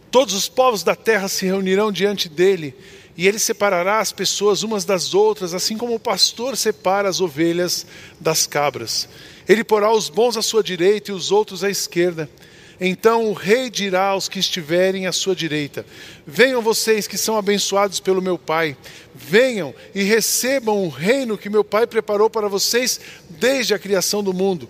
Todos 0.09 0.33
os 0.33 0.49
povos 0.49 0.81
da 0.81 0.95
terra 0.95 1.27
se 1.27 1.45
reunirão 1.45 1.91
diante 1.91 2.27
dele, 2.27 2.73
e 3.15 3.27
ele 3.27 3.37
separará 3.37 3.99
as 3.99 4.11
pessoas 4.11 4.63
umas 4.63 4.83
das 4.83 5.13
outras, 5.13 5.53
assim 5.53 5.77
como 5.77 5.93
o 5.93 5.99
pastor 5.99 6.57
separa 6.57 7.07
as 7.07 7.21
ovelhas 7.21 7.85
das 8.19 8.47
cabras. 8.47 9.07
Ele 9.47 9.63
porá 9.63 9.93
os 9.93 10.09
bons 10.09 10.35
à 10.37 10.41
sua 10.41 10.63
direita 10.63 11.11
e 11.11 11.13
os 11.13 11.31
outros 11.31 11.63
à 11.63 11.69
esquerda. 11.69 12.27
Então 12.81 13.25
o 13.29 13.33
rei 13.33 13.69
dirá 13.69 14.07
aos 14.07 14.29
que 14.29 14.39
estiverem 14.39 15.05
à 15.05 15.11
sua 15.11 15.35
direita: 15.35 15.85
Venham 16.25 16.61
vocês 16.61 17.07
que 17.07 17.17
são 17.17 17.37
abençoados 17.37 17.99
pelo 17.99 18.21
meu 18.21 18.37
Pai, 18.37 18.77
venham 19.13 19.75
e 19.93 20.03
recebam 20.03 20.85
o 20.85 20.89
reino 20.89 21.37
que 21.37 21.49
meu 21.49 21.63
Pai 21.63 21.85
preparou 21.85 22.29
para 22.29 22.47
vocês 22.47 22.99
desde 23.29 23.73
a 23.73 23.79
criação 23.79 24.23
do 24.23 24.33
mundo. 24.33 24.69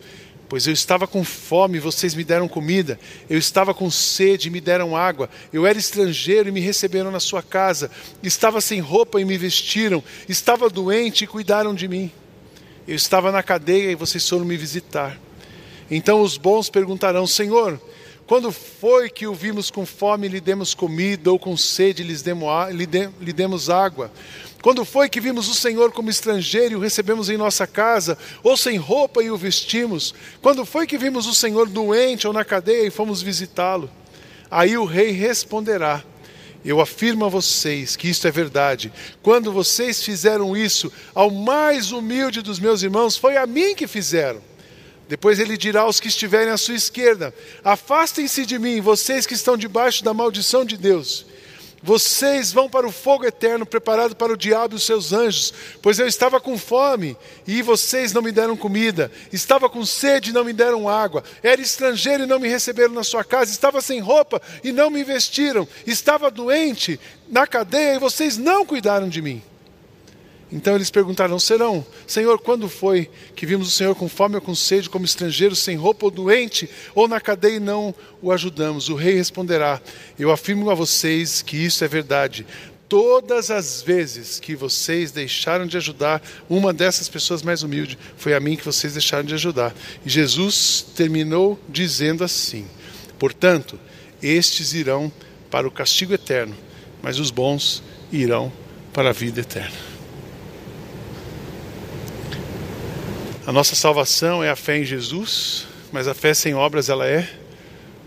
Pois 0.50 0.66
eu 0.66 0.74
estava 0.74 1.06
com 1.06 1.24
fome 1.24 1.78
e 1.78 1.80
vocês 1.80 2.16
me 2.16 2.24
deram 2.24 2.48
comida, 2.48 3.00
eu 3.30 3.38
estava 3.38 3.72
com 3.72 3.92
sede 3.92 4.48
e 4.48 4.52
me 4.52 4.60
deram 4.60 4.98
água, 4.98 5.30
eu 5.54 5.64
era 5.64 5.78
estrangeiro 5.78 6.50
e 6.50 6.52
me 6.52 6.60
receberam 6.60 7.12
na 7.12 7.20
sua 7.20 7.44
casa, 7.44 7.92
estava 8.24 8.60
sem 8.60 8.80
roupa 8.80 9.22
e 9.22 9.26
me 9.26 9.38
vestiram, 9.38 10.04
estava 10.28 10.68
doente 10.68 11.24
e 11.24 11.28
cuidaram 11.28 11.76
de 11.76 11.88
mim. 11.88 12.12
Eu 12.88 12.96
estava 12.96 13.32
na 13.32 13.44
cadeia 13.44 13.92
e 13.92 13.96
vocês 13.96 14.28
foram 14.28 14.44
me 14.44 14.58
visitar. 14.58 15.20
Então 15.92 16.22
os 16.22 16.38
bons 16.38 16.68
perguntarão: 16.68 17.28
Senhor, 17.28 17.80
quando 18.30 18.52
foi 18.52 19.10
que 19.10 19.26
o 19.26 19.34
vimos 19.34 19.72
com 19.72 19.88
fome 19.88 20.28
e 20.28 20.30
lhe 20.30 20.40
demos 20.40 20.76
comida, 20.76 21.32
ou 21.32 21.40
com 21.40 21.58
sede 21.58 22.04
lhe 22.04 23.34
demos 23.34 23.72
água? 23.72 24.12
Quando 24.62 24.86
foi 24.86 25.10
que 25.10 25.20
vimos 25.20 25.50
o 25.50 25.56
Senhor 25.56 25.92
como 25.92 26.12
estrangeiro 26.12 26.74
e 26.74 26.76
o 26.76 26.80
recebemos 26.80 27.32
em 27.32 27.38
nossa 27.38 27.66
casa, 27.66 28.20
ou 28.44 28.56
sem 28.56 28.78
roupa 28.78 29.24
e 29.24 29.32
o 29.32 29.36
vestimos? 29.36 30.14
Quando 30.44 30.64
foi 30.64 30.86
que 30.86 30.96
vimos 30.96 31.26
o 31.26 31.34
Senhor 31.34 31.68
doente 31.68 32.28
ou 32.28 32.32
na 32.32 32.46
cadeia 32.46 32.86
e 32.86 32.92
fomos 32.92 33.20
visitá-lo? 33.20 33.90
Aí 34.52 34.78
o 34.78 34.86
rei 34.86 35.10
responderá: 35.10 36.04
Eu 36.64 36.80
afirmo 36.80 37.26
a 37.26 37.30
vocês 37.30 37.96
que 37.96 38.08
isto 38.08 38.28
é 38.28 38.32
verdade. 38.32 38.94
Quando 39.24 39.52
vocês 39.52 40.04
fizeram 40.04 40.56
isso 40.56 40.94
ao 41.16 41.32
mais 41.32 41.92
humilde 41.92 42.44
dos 42.44 42.60
meus 42.60 42.84
irmãos, 42.84 43.18
foi 43.18 43.38
a 43.38 43.48
mim 43.48 43.74
que 43.74 43.88
fizeram. 43.88 44.49
Depois 45.10 45.40
ele 45.40 45.58
dirá 45.58 45.82
aos 45.82 46.00
que 46.00 46.08
estiverem 46.08 46.54
à 46.54 46.58
sua 46.58 46.76
esquerda: 46.76 47.34
Afastem-se 47.64 48.46
de 48.46 48.60
mim, 48.60 48.80
vocês 48.80 49.26
que 49.26 49.34
estão 49.34 49.58
debaixo 49.58 50.04
da 50.04 50.14
maldição 50.14 50.64
de 50.64 50.78
Deus. 50.78 51.26
Vocês 51.82 52.52
vão 52.52 52.70
para 52.70 52.86
o 52.86 52.92
fogo 52.92 53.26
eterno 53.26 53.66
preparado 53.66 54.16
para 54.16 54.34
o 54.34 54.38
diabo 54.38 54.76
e 54.76 54.78
os 54.78 54.84
seus 54.84 55.14
anjos, 55.14 55.54
pois 55.82 55.98
eu 55.98 56.06
estava 56.06 56.40
com 56.40 56.58
fome 56.58 57.18
e 57.48 57.62
vocês 57.62 58.12
não 58.12 58.22
me 58.22 58.34
deram 58.34 58.56
comida, 58.56 59.10
estava 59.32 59.70
com 59.70 59.86
sede 59.86 60.30
e 60.30 60.34
não 60.34 60.44
me 60.44 60.52
deram 60.52 60.90
água, 60.90 61.24
era 61.42 61.62
estrangeiro 61.62 62.24
e 62.24 62.28
não 62.28 62.38
me 62.38 62.50
receberam 62.50 62.94
na 62.94 63.04
sua 63.04 63.24
casa, 63.24 63.52
estava 63.52 63.82
sem 63.82 64.02
roupa 64.02 64.42
e 64.62 64.74
não 64.74 64.90
me 64.90 65.06
vestiram, 65.06 65.66
estava 65.88 66.30
doente 66.30 67.00
na 67.30 67.48
cadeia 67.48 67.96
e 67.96 68.00
vocês 68.00 68.38
não 68.38 68.66
cuidaram 68.66 69.08
de 69.08 69.22
mim. 69.22 69.42
Então 70.52 70.76
eles 70.76 70.90
perguntaram: 70.90 71.38
Serão, 71.40 71.86
Senhor, 72.08 72.40
quando 72.40 72.68
foi 72.68 73.10
que 73.36 73.46
vimos 73.46 73.68
o 73.68 73.72
Senhor 73.72 73.96
com 73.96 74.10
fome 74.10 74.36
ou 74.36 74.42
com 74.42 74.56
sede, 74.56 74.90
como 74.90 75.06
estrangeiro, 75.06 75.56
sem 75.56 75.76
roupa 75.76 76.06
ou 76.06 76.12
doente, 76.12 76.70
ou 76.96 77.08
na 77.08 77.22
cadeia 77.22 77.58
e 77.58 77.60
não 77.60 77.94
o 78.22 78.32
ajudamos? 78.32 78.90
O 78.90 78.96
rei 78.96 79.16
responderá: 79.16 79.80
Eu 80.18 80.32
afirmo 80.32 80.70
a 80.70 80.76
vocês 80.76 81.42
que 81.42 81.58
isso 81.58 81.84
é 81.84 81.88
verdade. 81.88 82.46
Todas 82.88 83.52
as 83.52 83.84
vezes 83.84 84.40
que 84.40 84.56
vocês 84.56 85.12
deixaram 85.12 85.68
de 85.68 85.78
ajudar 85.78 86.24
uma 86.50 86.74
dessas 86.74 87.08
pessoas 87.08 87.44
mais 87.44 87.62
humildes, 87.62 88.00
foi 88.18 88.34
a 88.34 88.40
mim 88.40 88.56
que 88.56 88.66
vocês 88.66 88.94
deixaram 88.94 89.26
de 89.26 89.36
ajudar. 89.36 89.76
E 90.04 90.10
Jesus 90.10 90.84
terminou 90.96 91.60
dizendo 91.70 92.24
assim: 92.24 92.66
Portanto, 93.20 93.80
estes 94.24 94.74
irão 94.74 95.12
para 95.52 95.68
o 95.68 95.72
castigo 95.72 96.16
eterno, 96.16 96.56
mas 97.04 97.20
os 97.20 97.30
bons 97.30 97.84
irão 98.12 98.52
para 98.92 99.10
a 99.10 99.14
vida 99.14 99.42
eterna. 99.42 99.89
A 103.48 103.52
nossa 103.52 103.76
salvação 103.76 104.44
é 104.44 104.50
a 104.50 104.56
fé 104.56 104.78
em 104.78 104.84
Jesus, 104.84 105.66
mas 105.92 106.08
a 106.08 106.14
fé 106.14 106.34
sem 106.34 106.54
obras 106.54 106.90
ela 106.90 107.08
é 107.08 107.28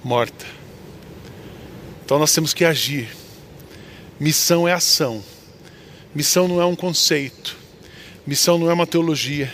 morta. 0.05 0.45
Então 2.05 2.19
nós 2.19 2.33
temos 2.33 2.53
que 2.53 2.65
agir. 2.65 3.09
Missão 4.21 4.69
é 4.69 4.73
ação. 4.73 5.23
Missão 6.15 6.47
não 6.47 6.61
é 6.61 6.65
um 6.65 6.77
conceito. 6.77 7.57
Missão 8.27 8.59
não 8.59 8.71
é 8.71 8.75
uma 8.75 8.87
teologia. 8.87 9.53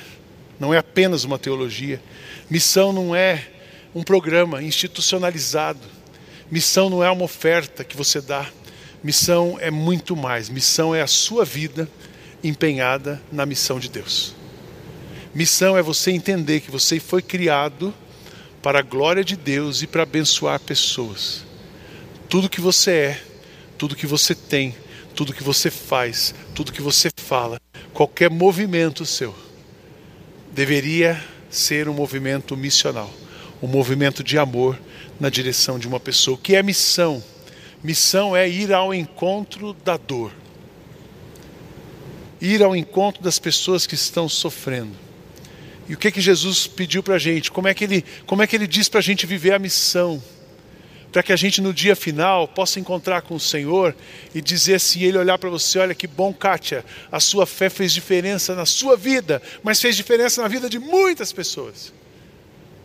Não 0.58 0.74
é 0.74 0.78
apenas 0.78 1.24
uma 1.24 1.38
teologia. 1.38 2.02
Missão 2.50 2.92
não 2.92 3.14
é 3.14 3.46
um 3.94 4.02
programa 4.02 4.62
institucionalizado. 4.62 5.80
Missão 6.50 6.90
não 6.90 7.02
é 7.02 7.10
uma 7.10 7.24
oferta 7.24 7.84
que 7.84 7.96
você 7.96 8.20
dá. 8.20 8.46
Missão 9.02 9.56
é 9.60 9.70
muito 9.70 10.16
mais. 10.16 10.48
Missão 10.48 10.94
é 10.94 11.00
a 11.00 11.06
sua 11.06 11.44
vida 11.44 11.88
empenhada 12.42 13.22
na 13.30 13.46
missão 13.46 13.78
de 13.78 13.88
Deus. 13.88 14.37
Missão 15.38 15.78
é 15.78 15.82
você 15.82 16.10
entender 16.10 16.58
que 16.58 16.68
você 16.68 16.98
foi 16.98 17.22
criado 17.22 17.94
para 18.60 18.80
a 18.80 18.82
glória 18.82 19.22
de 19.22 19.36
Deus 19.36 19.82
e 19.82 19.86
para 19.86 20.02
abençoar 20.02 20.58
pessoas. 20.58 21.44
Tudo 22.28 22.48
que 22.48 22.60
você 22.60 22.90
é, 22.90 23.22
tudo 23.78 23.94
que 23.94 24.04
você 24.04 24.34
tem, 24.34 24.74
tudo 25.14 25.32
que 25.32 25.44
você 25.44 25.70
faz, 25.70 26.34
tudo 26.56 26.72
que 26.72 26.82
você 26.82 27.08
fala, 27.16 27.60
qualquer 27.94 28.28
movimento 28.28 29.06
seu, 29.06 29.32
deveria 30.50 31.24
ser 31.48 31.88
um 31.88 31.94
movimento 31.94 32.56
missional, 32.56 33.08
um 33.62 33.68
movimento 33.68 34.24
de 34.24 34.36
amor 34.36 34.76
na 35.20 35.30
direção 35.30 35.78
de 35.78 35.86
uma 35.86 36.00
pessoa. 36.00 36.34
O 36.34 36.40
que 36.40 36.56
é 36.56 36.64
missão? 36.64 37.22
Missão 37.80 38.36
é 38.36 38.48
ir 38.48 38.72
ao 38.72 38.92
encontro 38.92 39.72
da 39.84 39.96
dor, 39.96 40.32
ir 42.40 42.60
ao 42.60 42.74
encontro 42.74 43.22
das 43.22 43.38
pessoas 43.38 43.86
que 43.86 43.94
estão 43.94 44.28
sofrendo 44.28 45.06
e 45.88 45.94
o 45.94 45.96
que 45.96 46.10
que 46.10 46.20
Jesus 46.20 46.66
pediu 46.66 47.02
para 47.02 47.14
a 47.14 47.18
gente? 47.18 47.50
Como 47.50 47.66
é 47.66 47.72
que 47.72 47.84
ele, 47.84 48.04
como 48.26 48.42
é 48.42 48.46
que 48.46 48.54
ele 48.54 48.66
diz 48.66 48.88
para 48.88 49.00
a 49.00 49.02
gente 49.02 49.26
viver 49.26 49.54
a 49.54 49.58
missão? 49.58 50.22
Para 51.10 51.22
que 51.22 51.32
a 51.32 51.36
gente 51.36 51.62
no 51.62 51.72
dia 51.72 51.96
final 51.96 52.46
possa 52.46 52.78
encontrar 52.78 53.22
com 53.22 53.34
o 53.34 53.40
Senhor 53.40 53.96
e 54.34 54.42
dizer 54.42 54.74
assim, 54.74 55.02
Ele 55.02 55.16
olhar 55.16 55.38
para 55.38 55.48
você, 55.48 55.78
olha 55.78 55.94
que 55.94 56.06
bom, 56.06 56.34
Kátia, 56.34 56.84
a 57.10 57.18
sua 57.18 57.46
fé 57.46 57.70
fez 57.70 57.94
diferença 57.94 58.54
na 58.54 58.66
sua 58.66 58.94
vida, 58.94 59.40
mas 59.62 59.80
fez 59.80 59.96
diferença 59.96 60.42
na 60.42 60.48
vida 60.48 60.68
de 60.68 60.78
muitas 60.78 61.32
pessoas. 61.32 61.94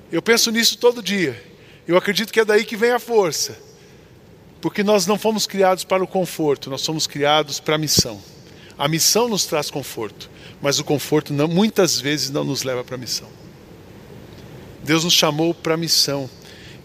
Eu 0.10 0.22
penso 0.22 0.52
nisso 0.52 0.78
todo 0.78 1.04
dia. 1.04 1.42
Eu 1.86 1.98
acredito 1.98 2.32
que 2.32 2.40
é 2.40 2.46
daí 2.46 2.64
que 2.64 2.78
vem 2.78 2.92
a 2.92 3.00
força. 3.00 3.58
Porque 4.62 4.82
nós 4.82 5.06
não 5.06 5.18
fomos 5.18 5.46
criados 5.46 5.84
para 5.84 6.02
o 6.02 6.08
conforto, 6.08 6.70
nós 6.70 6.80
somos 6.80 7.06
criados 7.06 7.60
para 7.60 7.76
a 7.76 7.78
missão. 7.78 8.22
A 8.78 8.88
missão 8.88 9.28
nos 9.28 9.46
traz 9.46 9.70
conforto 9.70 10.30
mas 10.64 10.80
o 10.80 10.84
conforto 10.86 11.34
não, 11.34 11.46
muitas 11.46 12.00
vezes 12.00 12.30
não 12.30 12.46
nos 12.46 12.64
leva 12.64 12.86
para 12.86 12.96
a 12.96 12.98
missão. 12.98 13.28
Deus 14.82 15.04
nos 15.04 15.12
chamou 15.12 15.54
para 15.54 15.74
a 15.74 15.78
missão. 15.78 16.30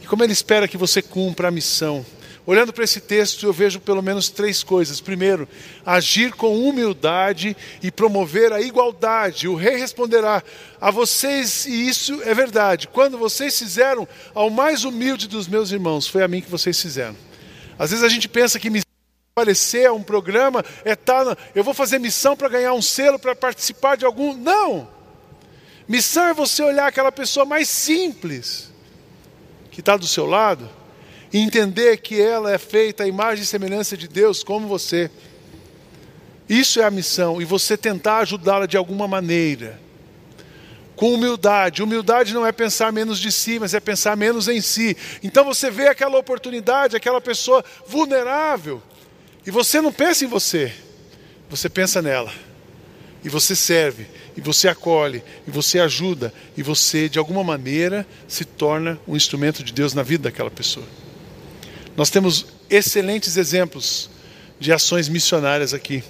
E 0.03 0.07
como 0.07 0.25
Ele 0.25 0.33
espera 0.33 0.67
que 0.67 0.77
você 0.77 1.01
cumpra 1.01 1.47
a 1.47 1.51
missão? 1.53 2.05
Olhando 2.45 2.73
para 2.73 2.83
esse 2.83 3.01
texto, 3.01 3.47
eu 3.47 3.53
vejo 3.53 3.79
pelo 3.79 4.03
menos 4.03 4.31
três 4.31 4.65
coisas. 4.65 5.01
Primeiro, 5.01 5.49
agir 5.87 6.33
com 6.33 6.59
humildade 6.59 7.57
e 7.81 7.89
promover 7.89 8.53
a 8.53 8.61
igualdade. 8.61 9.47
O 9.47 9.55
rei 9.55 9.77
responderá 9.77 10.43
a 10.81 10.91
vocês, 10.91 11.65
e 11.65 11.89
isso 11.89 12.21
é 12.25 12.35
verdade. 12.35 12.89
Quando 12.89 13.17
vocês 13.17 13.57
fizeram 13.57 14.09
ao 14.35 14.51
mais 14.51 14.83
humilde 14.83 15.29
dos 15.29 15.47
meus 15.47 15.71
irmãos, 15.71 16.09
foi 16.09 16.25
a 16.25 16.29
mim 16.29 16.41
que 16.41 16.51
vocês 16.51 16.83
fizeram. 16.83 17.15
Às 17.79 17.91
vezes 17.91 18.05
a 18.05 18.09
gente 18.09 18.29
pensa 18.29 18.59
que 18.59 18.71
aparecer 19.39 19.87
a 19.87 19.93
um 19.93 20.03
programa, 20.03 20.65
é 20.85 20.97
tá 20.97 21.37
eu 21.55 21.63
vou 21.63 21.73
fazer 21.73 21.99
missão 22.01 22.37
para 22.37 22.49
ganhar 22.49 22.75
um 22.75 22.83
selo, 22.83 23.19
para 23.19 23.37
participar 23.37 23.97
de 23.97 24.05
algum. 24.05 24.35
Não! 24.35 24.89
Missão 25.87 26.25
é 26.25 26.35
você 26.35 26.63
olhar 26.63 26.87
aquela 26.87 27.13
pessoa 27.13 27.47
mais 27.47 27.69
simples 27.69 28.71
que 29.71 29.81
está 29.81 29.97
do 29.97 30.07
seu 30.07 30.27
lado 30.27 30.69
e 31.33 31.39
entender 31.39 31.99
que 31.99 32.21
ela 32.21 32.53
é 32.53 32.59
feita 32.59 33.05
à 33.05 33.07
imagem 33.07 33.45
e 33.45 33.47
semelhança 33.47 33.97
de 33.97 34.09
Deus, 34.09 34.43
como 34.43 34.67
você. 34.67 35.11
Isso 36.49 36.81
é 36.81 36.85
a 36.85 36.91
missão, 36.91 37.41
e 37.41 37.45
você 37.45 37.77
tentar 37.77 38.19
ajudá-la 38.19 38.67
de 38.67 38.77
alguma 38.77 39.07
maneira. 39.07 39.81
Com 40.97 41.15
humildade. 41.15 41.83
Humildade 41.83 42.35
não 42.35 42.45
é 42.45 42.51
pensar 42.51 42.91
menos 42.93 43.21
de 43.21 43.31
si, 43.31 43.59
mas 43.61 43.73
é 43.73 43.79
pensar 43.79 44.17
menos 44.17 44.49
em 44.49 44.61
si. 44.61 44.97
Então 45.23 45.45
você 45.45 45.71
vê 45.71 45.87
aquela 45.87 46.19
oportunidade, 46.19 46.97
aquela 46.97 47.21
pessoa 47.21 47.65
vulnerável. 47.87 48.83
E 49.47 49.51
você 49.51 49.81
não 49.81 49.93
pensa 49.93 50.25
em 50.25 50.29
você, 50.29 50.73
você 51.49 51.69
pensa 51.69 52.03
nela. 52.03 52.33
E 53.25 53.29
você 53.29 53.57
serve, 53.57 54.07
e 54.37 54.41
você 54.41 54.69
acolhe, 54.69 55.23
e 55.47 55.51
você 55.51 55.81
ajuda, 55.81 56.33
e 56.57 56.63
você, 56.63 57.09
de 57.09 57.19
alguma 57.19 57.43
maneira, 57.43 58.07
se 58.29 58.45
torna 58.45 58.99
um 59.09 59.17
instrumento 59.17 59.65
de 59.65 59.73
Deus 59.73 59.93
na 59.93 60.05
vida 60.05 60.25
daquela 60.25 60.51
pessoa. 60.51 60.87
Nós 61.97 62.11
temos 62.11 62.47
excelentes 62.71 63.37
exemplos 63.37 64.09
de 64.61 64.73
ações 64.73 65.09
missionárias 65.09 65.75
aqui. 65.75 66.05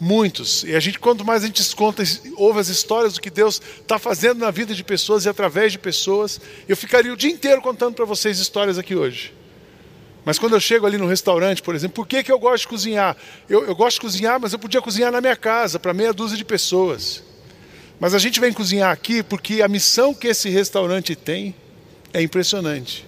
Muitos. 0.00 0.64
E 0.64 0.74
a 0.74 0.80
gente, 0.80 0.98
quanto 0.98 1.24
mais 1.24 1.42
a 1.42 1.46
gente 1.46 1.64
conta, 1.74 2.02
ouve 2.36 2.58
as 2.58 2.68
histórias 2.68 3.14
do 3.14 3.20
que 3.20 3.30
Deus 3.30 3.62
está 3.80 3.98
fazendo 3.98 4.40
na 4.40 4.50
vida 4.50 4.74
de 4.74 4.84
pessoas 4.84 5.24
e 5.24 5.28
através 5.28 5.72
de 5.72 5.78
pessoas, 5.78 6.40
eu 6.68 6.76
ficaria 6.76 7.12
o 7.12 7.16
dia 7.16 7.30
inteiro 7.30 7.62
contando 7.62 7.94
para 7.94 8.04
vocês 8.04 8.38
histórias 8.38 8.78
aqui 8.78 8.94
hoje. 8.94 9.32
Mas 10.26 10.40
quando 10.40 10.54
eu 10.54 10.60
chego 10.60 10.84
ali 10.84 10.98
no 10.98 11.06
restaurante, 11.06 11.62
por 11.62 11.72
exemplo, 11.72 11.94
por 11.94 12.08
que, 12.08 12.24
que 12.24 12.32
eu 12.32 12.38
gosto 12.40 12.62
de 12.62 12.68
cozinhar? 12.68 13.16
Eu, 13.48 13.64
eu 13.64 13.76
gosto 13.76 13.94
de 13.94 14.00
cozinhar, 14.00 14.40
mas 14.40 14.52
eu 14.52 14.58
podia 14.58 14.82
cozinhar 14.82 15.12
na 15.12 15.20
minha 15.20 15.36
casa, 15.36 15.78
para 15.78 15.94
meia 15.94 16.12
dúzia 16.12 16.36
de 16.36 16.44
pessoas. 16.44 17.22
Mas 18.00 18.12
a 18.12 18.18
gente 18.18 18.40
vem 18.40 18.52
cozinhar 18.52 18.90
aqui 18.90 19.22
porque 19.22 19.62
a 19.62 19.68
missão 19.68 20.12
que 20.12 20.26
esse 20.26 20.48
restaurante 20.48 21.14
tem 21.14 21.54
é 22.12 22.20
impressionante. 22.20 23.06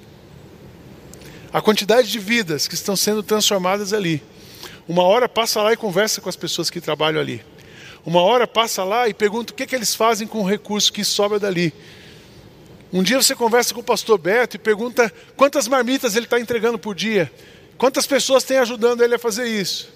A 1.53 1.61
quantidade 1.61 2.09
de 2.09 2.21
vidas 2.21 2.69
que 2.69 2.75
estão 2.75 2.95
sendo 2.95 3.21
transformadas 3.21 3.93
ali. 3.93 4.23
Uma 4.87 5.03
hora 5.03 5.29
passa 5.29 5.61
lá 5.61 5.73
e 5.73 5.77
conversa 5.77 6.21
com 6.21 6.29
as 6.29 6.37
pessoas 6.37 6.71
que 6.71 6.81
trabalham 6.81 7.21
ali. 7.21 7.45
Uma 8.07 8.23
hora 8.23 8.47
passa 8.47 8.85
lá 8.85 9.09
e 9.09 9.13
pergunta 9.13 9.53
o 9.53 9.57
que, 9.57 9.67
que 9.67 9.75
eles 9.75 9.93
fazem 9.93 10.29
com 10.29 10.39
o 10.39 10.47
recurso 10.47 10.93
que 10.93 11.03
sobra 11.03 11.41
dali. 11.41 11.75
Um 12.93 13.03
dia 13.03 13.21
você 13.21 13.35
conversa 13.35 13.75
com 13.75 13.81
o 13.81 13.85
pastor 13.85 14.19
Beto 14.19 14.57
e 14.57 14.59
pergunta 14.59 15.13
quantas 15.37 15.69
marmitas 15.69 16.17
ele 16.17 16.25
está 16.25 16.41
entregando 16.41 16.79
por 16.79 16.95
dia. 16.95 17.31
Quantas 17.77 18.07
pessoas 18.07 18.45
têm 18.45 18.59
ajudando 18.59 19.03
ele 19.03 19.15
a 19.15 19.19
fazer 19.19 19.47
isso? 19.47 19.93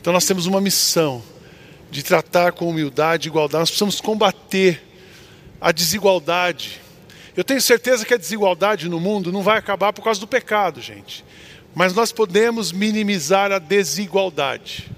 Então 0.00 0.12
nós 0.12 0.26
temos 0.26 0.46
uma 0.46 0.60
missão 0.60 1.22
de 1.90 2.02
tratar 2.02 2.52
com 2.52 2.68
humildade 2.68 3.28
e 3.28 3.30
igualdade. 3.30 3.60
Nós 3.60 3.70
precisamos 3.70 4.00
combater 4.00 4.82
a 5.60 5.72
desigualdade. 5.72 6.80
Eu 7.36 7.44
tenho 7.44 7.60
certeza 7.60 8.04
que 8.04 8.12
a 8.12 8.18
desigualdade 8.18 8.88
no 8.88 9.00
mundo 9.00 9.32
não 9.32 9.42
vai 9.42 9.58
acabar 9.58 9.92
por 9.92 10.02
causa 10.02 10.20
do 10.20 10.26
pecado, 10.26 10.80
gente. 10.80 11.24
Mas 11.74 11.94
nós 11.94 12.12
podemos 12.12 12.70
minimizar 12.70 13.50
a 13.50 13.58
desigualdade. 13.58 14.90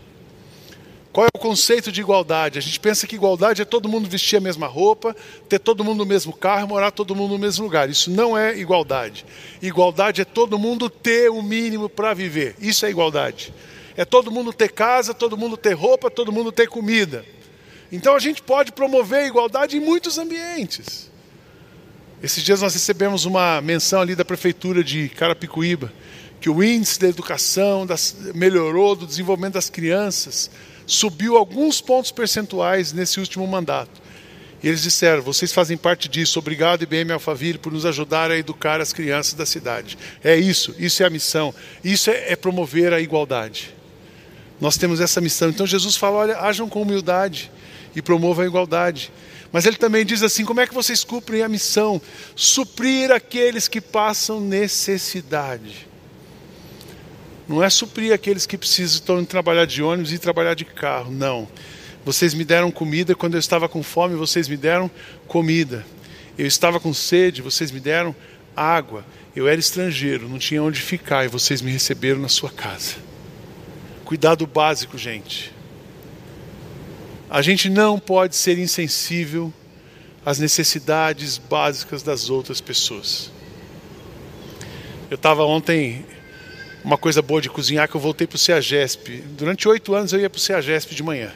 Qual 1.14 1.26
é 1.26 1.28
o 1.32 1.38
conceito 1.38 1.92
de 1.92 2.00
igualdade? 2.00 2.58
A 2.58 2.60
gente 2.60 2.80
pensa 2.80 3.06
que 3.06 3.14
igualdade 3.14 3.62
é 3.62 3.64
todo 3.64 3.88
mundo 3.88 4.08
vestir 4.08 4.38
a 4.38 4.40
mesma 4.40 4.66
roupa, 4.66 5.14
ter 5.48 5.60
todo 5.60 5.84
mundo 5.84 5.98
no 5.98 6.04
mesmo 6.04 6.32
carro, 6.32 6.66
morar 6.66 6.90
todo 6.90 7.14
mundo 7.14 7.34
no 7.34 7.38
mesmo 7.38 7.64
lugar. 7.64 7.88
Isso 7.88 8.10
não 8.10 8.36
é 8.36 8.58
igualdade. 8.58 9.24
Igualdade 9.62 10.22
é 10.22 10.24
todo 10.24 10.58
mundo 10.58 10.90
ter 10.90 11.30
o 11.30 11.40
mínimo 11.40 11.88
para 11.88 12.12
viver. 12.14 12.56
Isso 12.60 12.84
é 12.84 12.90
igualdade. 12.90 13.54
É 13.96 14.04
todo 14.04 14.28
mundo 14.28 14.52
ter 14.52 14.72
casa, 14.72 15.14
todo 15.14 15.38
mundo 15.38 15.56
ter 15.56 15.72
roupa, 15.74 16.10
todo 16.10 16.32
mundo 16.32 16.50
ter 16.50 16.66
comida. 16.66 17.24
Então 17.92 18.16
a 18.16 18.18
gente 18.18 18.42
pode 18.42 18.72
promover 18.72 19.20
a 19.20 19.26
igualdade 19.28 19.76
em 19.76 19.80
muitos 19.80 20.18
ambientes. 20.18 21.12
Esses 22.20 22.42
dias 22.42 22.60
nós 22.60 22.74
recebemos 22.74 23.24
uma 23.24 23.60
menção 23.60 24.00
ali 24.00 24.16
da 24.16 24.24
prefeitura 24.24 24.82
de 24.82 25.08
Carapicuíba, 25.10 25.92
que 26.40 26.50
o 26.50 26.60
índice 26.60 26.98
da 26.98 27.06
educação 27.06 27.86
das, 27.86 28.16
melhorou, 28.34 28.96
do 28.96 29.06
desenvolvimento 29.06 29.54
das 29.54 29.70
crianças 29.70 30.50
subiu 30.86 31.36
alguns 31.36 31.80
pontos 31.80 32.10
percentuais 32.10 32.92
nesse 32.92 33.20
último 33.20 33.46
mandato. 33.46 34.02
E 34.62 34.68
eles 34.68 34.82
disseram: 34.82 35.22
vocês 35.22 35.52
fazem 35.52 35.76
parte 35.76 36.08
disso, 36.08 36.38
obrigado 36.38 36.82
IBM 36.82 37.12
Alphaville 37.12 37.58
por 37.58 37.72
nos 37.72 37.84
ajudar 37.84 38.30
a 38.30 38.38
educar 38.38 38.80
as 38.80 38.92
crianças 38.92 39.34
da 39.34 39.44
cidade. 39.44 39.98
É 40.22 40.36
isso, 40.36 40.74
isso 40.78 41.02
é 41.02 41.06
a 41.06 41.10
missão, 41.10 41.54
isso 41.84 42.10
é, 42.10 42.32
é 42.32 42.36
promover 42.36 42.92
a 42.92 43.00
igualdade. 43.00 43.74
Nós 44.60 44.78
temos 44.78 45.00
essa 45.00 45.20
missão. 45.20 45.50
Então 45.50 45.66
Jesus 45.66 45.96
fala: 45.96 46.16
olha, 46.16 46.38
ajam 46.38 46.68
com 46.68 46.80
humildade 46.80 47.50
e 47.94 48.00
promovam 48.00 48.44
a 48.44 48.46
igualdade. 48.46 49.12
Mas 49.52 49.66
ele 49.66 49.76
também 49.76 50.04
diz 50.04 50.22
assim: 50.22 50.44
como 50.44 50.60
é 50.60 50.66
que 50.66 50.74
vocês 50.74 51.04
cumprem 51.04 51.42
a 51.42 51.48
missão? 51.48 52.00
Suprir 52.34 53.12
aqueles 53.12 53.68
que 53.68 53.80
passam 53.80 54.40
necessidade. 54.40 55.86
Não 57.46 57.62
é 57.62 57.68
suprir 57.68 58.12
aqueles 58.12 58.46
que 58.46 58.56
precisam 58.56 59.24
trabalhar 59.24 59.66
de 59.66 59.82
ônibus 59.82 60.12
e 60.12 60.18
trabalhar 60.18 60.54
de 60.54 60.64
carro, 60.64 61.12
não. 61.12 61.46
Vocês 62.04 62.34
me 62.34 62.44
deram 62.44 62.70
comida 62.70 63.14
quando 63.14 63.34
eu 63.34 63.40
estava 63.40 63.68
com 63.68 63.82
fome, 63.82 64.14
vocês 64.14 64.48
me 64.48 64.56
deram 64.56 64.90
comida. 65.26 65.84
Eu 66.38 66.46
estava 66.46 66.80
com 66.80 66.92
sede, 66.92 67.42
vocês 67.42 67.70
me 67.70 67.80
deram 67.80 68.14
água. 68.56 69.04
Eu 69.34 69.48
era 69.48 69.58
estrangeiro, 69.58 70.28
não 70.28 70.38
tinha 70.38 70.62
onde 70.62 70.80
ficar 70.80 71.24
e 71.24 71.28
vocês 71.28 71.60
me 71.60 71.70
receberam 71.70 72.20
na 72.20 72.28
sua 72.28 72.50
casa. 72.50 72.96
Cuidado 74.04 74.46
básico, 74.46 74.96
gente. 74.96 75.52
A 77.28 77.42
gente 77.42 77.68
não 77.68 77.98
pode 77.98 78.36
ser 78.36 78.58
insensível 78.58 79.52
às 80.24 80.38
necessidades 80.38 81.36
básicas 81.36 82.02
das 82.02 82.30
outras 82.30 82.60
pessoas. 82.60 83.30
Eu 85.10 85.16
estava 85.16 85.44
ontem 85.44 86.04
uma 86.84 86.98
coisa 86.98 87.22
boa 87.22 87.40
de 87.40 87.48
cozinhar 87.48 87.88
que 87.88 87.94
eu 87.94 88.00
voltei 88.00 88.26
para 88.26 88.36
o 88.36 88.38
CEAGESP. 88.38 89.24
Durante 89.38 89.66
oito 89.66 89.94
anos 89.94 90.12
eu 90.12 90.20
ia 90.20 90.28
para 90.28 90.36
o 90.36 90.40
CEAGESP 90.40 90.94
de 90.94 91.02
manhã. 91.02 91.32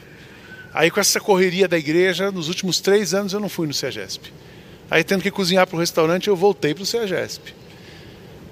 Aí 0.71 0.91
com 0.91 0.99
essa 0.99 1.19
correria 1.19 1.67
da 1.67 1.75
igreja, 1.75 2.31
nos 2.31 2.47
últimos 2.47 2.79
três 2.79 3.15
anos 3.15 3.33
eu 3.33 3.39
não 3.39 3.49
fui 3.49 3.65
no 3.65 3.73
CEAGESP. 3.73 4.31
Aí 4.91 5.03
tendo 5.03 5.23
que 5.23 5.31
cozinhar 5.31 5.65
para 5.65 5.75
o 5.75 5.79
restaurante, 5.79 6.27
eu 6.27 6.35
voltei 6.35 6.75
para 6.75 6.83
o 6.83 6.85
CEAGESP. 6.85 7.55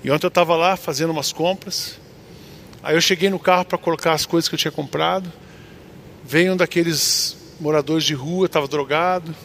E 0.03 0.09
ontem 0.09 0.25
eu 0.25 0.29
estava 0.29 0.55
lá 0.55 0.75
fazendo 0.75 1.11
umas 1.11 1.31
compras. 1.31 1.99
Aí 2.81 2.95
eu 2.95 3.01
cheguei 3.01 3.29
no 3.29 3.37
carro 3.37 3.65
para 3.65 3.77
colocar 3.77 4.13
as 4.13 4.25
coisas 4.25 4.49
que 4.49 4.55
eu 4.55 4.59
tinha 4.59 4.71
comprado. 4.71 5.31
Veio 6.25 6.53
um 6.53 6.57
daqueles 6.57 7.37
moradores 7.59 8.05
de 8.05 8.15
rua, 8.15 8.47
estava 8.47 8.67
drogado. 8.67 9.35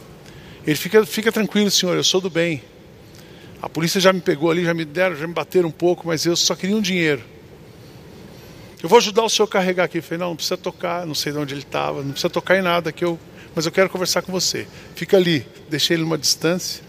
Ele 0.66 0.76
fica, 0.76 1.04
fica 1.04 1.30
tranquilo, 1.30 1.70
senhor, 1.70 1.96
eu 1.96 2.04
sou 2.04 2.20
do 2.20 2.30
bem. 2.30 2.62
A 3.60 3.68
polícia 3.68 4.00
já 4.00 4.10
me 4.10 4.20
pegou 4.22 4.50
ali, 4.50 4.64
já 4.64 4.72
me 4.72 4.86
deram, 4.86 5.16
já 5.16 5.26
me 5.26 5.34
bateram 5.34 5.68
um 5.68 5.72
pouco, 5.72 6.06
mas 6.06 6.24
eu 6.24 6.34
só 6.34 6.54
queria 6.54 6.76
um 6.76 6.80
dinheiro. 6.80 7.22
Eu 8.82 8.88
vou 8.88 8.98
ajudar 8.98 9.22
o 9.22 9.28
senhor 9.28 9.46
a 9.46 9.48
carregar 9.48 9.84
aqui. 9.84 9.98
Eu 9.98 10.02
falei, 10.02 10.18
não, 10.18 10.30
não 10.30 10.36
precisa 10.36 10.56
tocar, 10.56 11.06
não 11.06 11.14
sei 11.14 11.32
de 11.32 11.38
onde 11.38 11.54
ele 11.54 11.62
estava, 11.62 12.02
não 12.02 12.10
precisa 12.10 12.28
tocar 12.28 12.58
em 12.58 12.62
nada, 12.62 12.90
que 12.90 13.04
eu, 13.04 13.18
mas 13.54 13.64
eu 13.64 13.70
quero 13.70 13.88
conversar 13.88 14.22
com 14.22 14.32
você. 14.32 14.66
Fica 14.96 15.16
ali, 15.16 15.46
deixei 15.70 15.96
ele 15.96 16.02
numa 16.02 16.18
distância. 16.18 16.82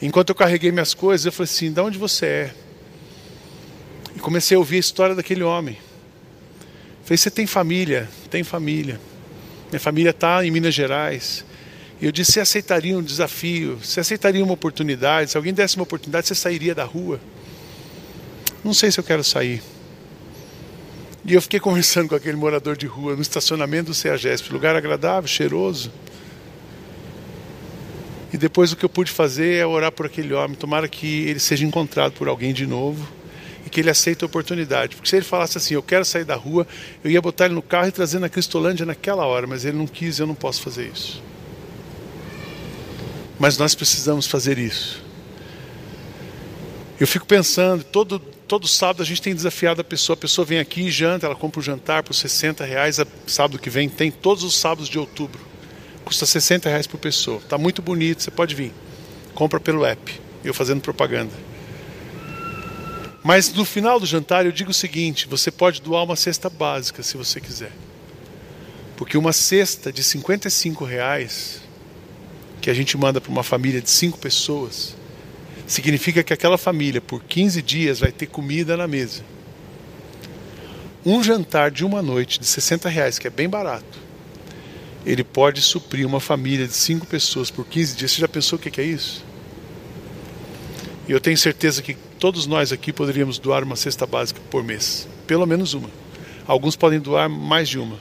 Enquanto 0.00 0.30
eu 0.30 0.34
carreguei 0.34 0.72
minhas 0.72 0.94
coisas, 0.94 1.24
eu 1.26 1.30
falei 1.30 1.44
assim, 1.44 1.72
de 1.72 1.80
onde 1.80 1.96
você 1.96 2.26
é? 2.26 2.54
E 4.16 4.18
comecei 4.18 4.56
a 4.56 4.58
ouvir 4.58 4.76
a 4.76 4.80
história 4.80 5.14
daquele 5.14 5.44
homem. 5.44 5.78
Eu 5.78 7.04
falei, 7.04 7.18
você 7.18 7.30
tem 7.30 7.46
família? 7.46 8.08
Tem 8.28 8.42
família. 8.42 9.00
Minha 9.70 9.78
família 9.78 10.10
está 10.10 10.44
em 10.44 10.50
Minas 10.50 10.74
Gerais. 10.74 11.44
E 12.00 12.04
eu 12.04 12.10
disse, 12.10 12.32
você 12.32 12.40
aceitaria 12.40 12.98
um 12.98 13.02
desafio? 13.02 13.76
Você 13.76 14.00
aceitaria 14.00 14.42
uma 14.42 14.54
oportunidade? 14.54 15.30
Se 15.30 15.36
alguém 15.36 15.54
desse 15.54 15.76
uma 15.76 15.84
oportunidade, 15.84 16.26
você 16.26 16.34
sairia 16.34 16.74
da 16.74 16.82
rua? 16.82 17.20
Não 18.64 18.74
sei 18.74 18.90
se 18.90 18.98
eu 18.98 19.04
quero 19.04 19.22
sair. 19.22 19.62
E 21.24 21.34
eu 21.34 21.42
fiquei 21.42 21.60
conversando 21.60 22.08
com 22.08 22.14
aquele 22.16 22.36
morador 22.36 22.76
de 22.76 22.86
rua 22.86 23.14
no 23.14 23.22
estacionamento 23.22 23.86
do 23.86 23.94
CEAGESP, 23.94 24.52
lugar 24.52 24.74
agradável, 24.74 25.28
cheiroso. 25.28 25.92
E 28.32 28.36
depois 28.36 28.72
o 28.72 28.76
que 28.76 28.84
eu 28.84 28.88
pude 28.88 29.10
fazer 29.10 29.56
é 29.56 29.66
orar 29.66 29.92
por 29.92 30.06
aquele 30.06 30.34
homem, 30.34 30.56
tomara 30.56 30.88
que 30.88 31.28
ele 31.28 31.38
seja 31.38 31.64
encontrado 31.64 32.12
por 32.12 32.26
alguém 32.26 32.52
de 32.52 32.66
novo 32.66 33.06
e 33.64 33.70
que 33.70 33.78
ele 33.78 33.90
aceite 33.90 34.24
a 34.24 34.26
oportunidade. 34.26 34.96
Porque 34.96 35.08
se 35.08 35.14
ele 35.14 35.24
falasse 35.24 35.56
assim, 35.58 35.74
eu 35.74 35.82
quero 35.82 36.04
sair 36.04 36.24
da 36.24 36.34
rua, 36.34 36.66
eu 37.04 37.10
ia 37.10 37.20
botar 37.20 37.44
ele 37.44 37.54
no 37.54 37.62
carro 37.62 37.86
e 37.86 37.92
trazer 37.92 38.18
na 38.18 38.28
Cristolândia 38.28 38.84
naquela 38.84 39.24
hora, 39.24 39.46
mas 39.46 39.64
ele 39.64 39.76
não 39.76 39.86
quis, 39.86 40.18
eu 40.18 40.26
não 40.26 40.34
posso 40.34 40.60
fazer 40.62 40.90
isso. 40.92 41.22
Mas 43.38 43.56
nós 43.58 43.76
precisamos 43.76 44.26
fazer 44.26 44.58
isso. 44.58 45.11
Eu 47.02 47.06
fico 47.08 47.26
pensando, 47.26 47.82
todo 47.82 48.20
todo 48.20 48.68
sábado 48.68 49.02
a 49.02 49.04
gente 49.04 49.20
tem 49.20 49.34
desafiado 49.34 49.80
a 49.80 49.84
pessoa. 49.84 50.14
A 50.14 50.16
pessoa 50.16 50.44
vem 50.44 50.60
aqui 50.60 50.82
e 50.82 50.90
janta, 50.92 51.26
ela 51.26 51.34
compra 51.34 51.58
o 51.58 51.60
um 51.60 51.64
jantar 51.64 52.04
por 52.04 52.14
60 52.14 52.64
reais. 52.64 53.00
Sábado 53.26 53.58
que 53.58 53.68
vem 53.68 53.88
tem 53.88 54.08
todos 54.08 54.44
os 54.44 54.54
sábados 54.54 54.88
de 54.88 55.00
outubro. 55.00 55.40
Custa 56.04 56.24
60 56.24 56.68
reais 56.68 56.86
por 56.86 56.98
pessoa. 56.98 57.38
Está 57.38 57.58
muito 57.58 57.82
bonito, 57.82 58.22
você 58.22 58.30
pode 58.30 58.54
vir. 58.54 58.72
Compra 59.34 59.58
pelo 59.58 59.84
app. 59.84 60.20
Eu 60.44 60.54
fazendo 60.54 60.80
propaganda. 60.80 61.32
Mas 63.24 63.52
no 63.52 63.64
final 63.64 63.98
do 63.98 64.06
jantar 64.06 64.46
eu 64.46 64.52
digo 64.52 64.70
o 64.70 64.74
seguinte: 64.74 65.26
você 65.26 65.50
pode 65.50 65.82
doar 65.82 66.04
uma 66.04 66.14
cesta 66.14 66.48
básica 66.48 67.02
se 67.02 67.16
você 67.16 67.40
quiser. 67.40 67.72
Porque 68.96 69.18
uma 69.18 69.32
cesta 69.32 69.92
de 69.92 70.04
55 70.04 70.84
reais 70.84 71.62
que 72.60 72.70
a 72.70 72.74
gente 72.74 72.96
manda 72.96 73.20
para 73.20 73.32
uma 73.32 73.42
família 73.42 73.82
de 73.82 73.90
cinco 73.90 74.18
pessoas 74.18 75.01
significa 75.66 76.22
que 76.22 76.32
aquela 76.32 76.58
família, 76.58 77.00
por 77.00 77.22
15 77.22 77.62
dias, 77.62 78.00
vai 78.00 78.12
ter 78.12 78.26
comida 78.26 78.76
na 78.76 78.86
mesa. 78.86 79.22
Um 81.04 81.22
jantar 81.22 81.70
de 81.70 81.84
uma 81.84 82.00
noite 82.00 82.38
de 82.38 82.46
60 82.46 82.88
reais, 82.88 83.18
que 83.18 83.26
é 83.26 83.30
bem 83.30 83.48
barato, 83.48 83.98
ele 85.04 85.24
pode 85.24 85.60
suprir 85.60 86.06
uma 86.06 86.20
família 86.20 86.66
de 86.66 86.74
cinco 86.74 87.06
pessoas 87.06 87.50
por 87.50 87.66
15 87.66 87.96
dias. 87.96 88.12
Você 88.12 88.20
já 88.20 88.28
pensou 88.28 88.58
o 88.58 88.62
que 88.62 88.80
é 88.80 88.84
isso? 88.84 89.24
E 91.08 91.12
eu 91.12 91.20
tenho 91.20 91.36
certeza 91.36 91.82
que 91.82 91.94
todos 92.18 92.46
nós 92.46 92.72
aqui 92.72 92.92
poderíamos 92.92 93.38
doar 93.38 93.64
uma 93.64 93.74
cesta 93.74 94.06
básica 94.06 94.40
por 94.48 94.62
mês, 94.62 95.08
pelo 95.26 95.44
menos 95.44 95.74
uma. 95.74 95.90
Alguns 96.46 96.76
podem 96.76 97.00
doar 97.00 97.28
mais 97.28 97.68
de 97.68 97.78
uma. 97.78 97.98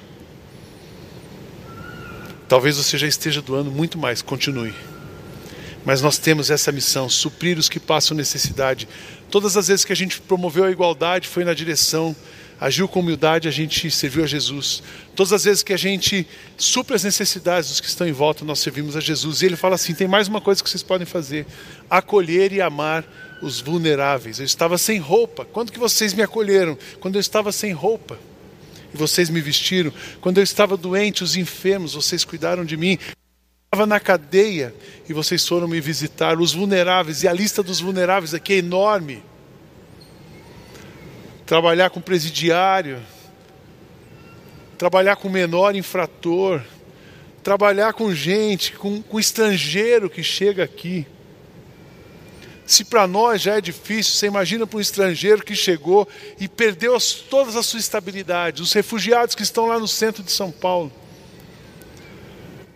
Talvez 2.47 2.78
você 2.78 2.97
já 2.97 3.08
esteja 3.08 3.41
doando 3.41 3.71
muito 3.71 3.97
mais, 3.97 4.21
continue. 4.21 4.74
Mas 5.85 6.01
nós 6.01 6.17
temos 6.17 6.51
essa 6.51 6.71
missão, 6.71 7.09
suprir 7.09 7.57
os 7.57 7.67
que 7.67 7.79
passam 7.79 8.15
necessidade. 8.15 8.87
Todas 9.29 9.57
as 9.57 9.67
vezes 9.67 9.85
que 9.85 9.93
a 9.93 9.95
gente 9.95 10.21
promoveu 10.21 10.63
a 10.63 10.71
igualdade 10.71 11.27
foi 11.27 11.43
na 11.43 11.53
direção 11.53 12.15
agiu 12.61 12.87
com 12.87 12.99
humildade, 12.99 13.47
a 13.47 13.51
gente 13.51 13.89
serviu 13.89 14.23
a 14.23 14.27
Jesus. 14.27 14.83
Todas 15.15 15.33
as 15.33 15.43
vezes 15.45 15.63
que 15.63 15.73
a 15.73 15.77
gente 15.77 16.27
supra 16.55 16.95
as 16.95 17.03
necessidades 17.03 17.71
dos 17.71 17.81
que 17.81 17.87
estão 17.87 18.07
em 18.07 18.11
volta, 18.11 18.45
nós 18.45 18.59
servimos 18.59 18.95
a 18.95 18.99
Jesus. 18.99 19.41
E 19.41 19.47
ele 19.47 19.55
fala 19.55 19.73
assim: 19.73 19.95
tem 19.95 20.07
mais 20.07 20.27
uma 20.27 20.39
coisa 20.39 20.63
que 20.63 20.69
vocês 20.69 20.83
podem 20.83 21.07
fazer: 21.07 21.47
acolher 21.89 22.53
e 22.53 22.61
amar 22.61 23.03
os 23.41 23.59
vulneráveis. 23.59 24.37
Eu 24.37 24.45
estava 24.45 24.77
sem 24.77 24.99
roupa. 24.99 25.43
Quando 25.43 25.71
que 25.71 25.79
vocês 25.79 26.13
me 26.13 26.21
acolheram? 26.21 26.77
Quando 26.99 27.15
eu 27.15 27.21
estava 27.21 27.51
sem 27.51 27.71
roupa. 27.71 28.19
E 28.93 28.97
vocês 28.97 29.29
me 29.29 29.41
vestiram. 29.41 29.91
Quando 30.19 30.37
eu 30.37 30.43
estava 30.43 30.77
doente, 30.77 31.23
os 31.23 31.35
enfermos, 31.35 31.95
vocês 31.95 32.23
cuidaram 32.23 32.63
de 32.63 32.77
mim. 32.77 32.99
Estava 33.73 33.88
na 33.88 34.01
cadeia 34.01 34.75
e 35.07 35.13
vocês 35.13 35.47
foram 35.47 35.65
me 35.65 35.79
visitar. 35.79 36.38
Os 36.38 36.51
vulneráveis, 36.51 37.23
e 37.23 37.27
a 37.29 37.31
lista 37.31 37.63
dos 37.63 37.79
vulneráveis 37.79 38.34
aqui 38.34 38.51
é 38.51 38.57
enorme 38.57 39.23
trabalhar 41.45 41.89
com 41.89 42.01
presidiário, 42.01 43.01
trabalhar 44.77 45.15
com 45.15 45.29
menor 45.29 45.73
infrator, 45.73 46.62
trabalhar 47.41 47.93
com 47.93 48.13
gente, 48.13 48.73
com, 48.73 49.01
com 49.01 49.17
estrangeiro 49.17 50.10
que 50.10 50.21
chega 50.21 50.65
aqui. 50.65 51.07
Se 52.65 52.84
para 52.84 53.07
nós 53.07 53.41
já 53.41 53.55
é 53.55 53.62
difícil, 53.62 54.15
você 54.15 54.27
imagina 54.27 54.67
para 54.67 54.79
um 54.79 54.81
estrangeiro 54.81 55.45
que 55.45 55.55
chegou 55.55 56.05
e 56.38 56.49
perdeu 56.49 56.93
as, 56.93 57.13
todas 57.13 57.55
a 57.55 57.63
sua 57.63 57.79
estabilidade, 57.79 58.62
os 58.62 58.73
refugiados 58.73 59.34
que 59.34 59.43
estão 59.43 59.65
lá 59.65 59.79
no 59.79 59.88
centro 59.88 60.21
de 60.21 60.31
São 60.34 60.51
Paulo. 60.51 60.91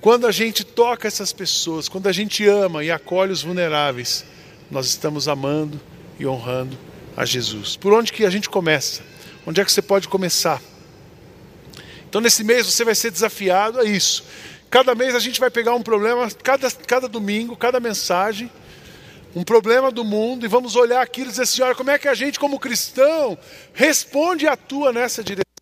Quando 0.05 0.27
a 0.27 0.31
gente 0.31 0.63
toca 0.63 1.07
essas 1.07 1.33
pessoas, 1.33 1.89
quando 1.89 2.05
a 2.05 2.11
gente 2.11 2.47
ama 2.47 2.83
e 2.83 2.91
acolhe 2.91 3.31
os 3.31 3.41
vulneráveis, 3.41 4.23
nós 4.69 4.85
estamos 4.85 5.27
amando 5.27 5.81
e 6.19 6.27
honrando 6.27 6.77
a 7.17 7.25
Jesus. 7.25 7.75
Por 7.75 7.91
onde 7.91 8.13
que 8.13 8.23
a 8.23 8.29
gente 8.29 8.47
começa? 8.47 9.01
Onde 9.47 9.61
é 9.61 9.65
que 9.65 9.71
você 9.71 9.81
pode 9.81 10.07
começar? 10.07 10.61
Então, 12.07 12.21
nesse 12.21 12.43
mês, 12.43 12.67
você 12.67 12.85
vai 12.85 12.93
ser 12.93 13.09
desafiado 13.09 13.79
a 13.79 13.83
isso. 13.83 14.23
Cada 14.69 14.93
mês 14.93 15.15
a 15.15 15.19
gente 15.19 15.39
vai 15.39 15.49
pegar 15.49 15.73
um 15.73 15.81
problema, 15.81 16.29
cada, 16.43 16.69
cada 16.69 17.07
domingo, 17.09 17.57
cada 17.57 17.79
mensagem, 17.79 18.47
um 19.35 19.43
problema 19.43 19.91
do 19.91 20.05
mundo, 20.05 20.45
e 20.45 20.47
vamos 20.47 20.75
olhar 20.75 21.01
aquilo 21.01 21.31
e 21.31 21.33
dizer 21.33 21.63
olha, 21.63 21.73
como 21.73 21.89
é 21.89 21.97
que 21.97 22.07
a 22.07 22.13
gente, 22.13 22.39
como 22.39 22.59
cristão, 22.59 23.35
responde 23.73 24.45
e 24.45 24.47
atua 24.47 24.93
nessa 24.93 25.23
direção? 25.23 25.54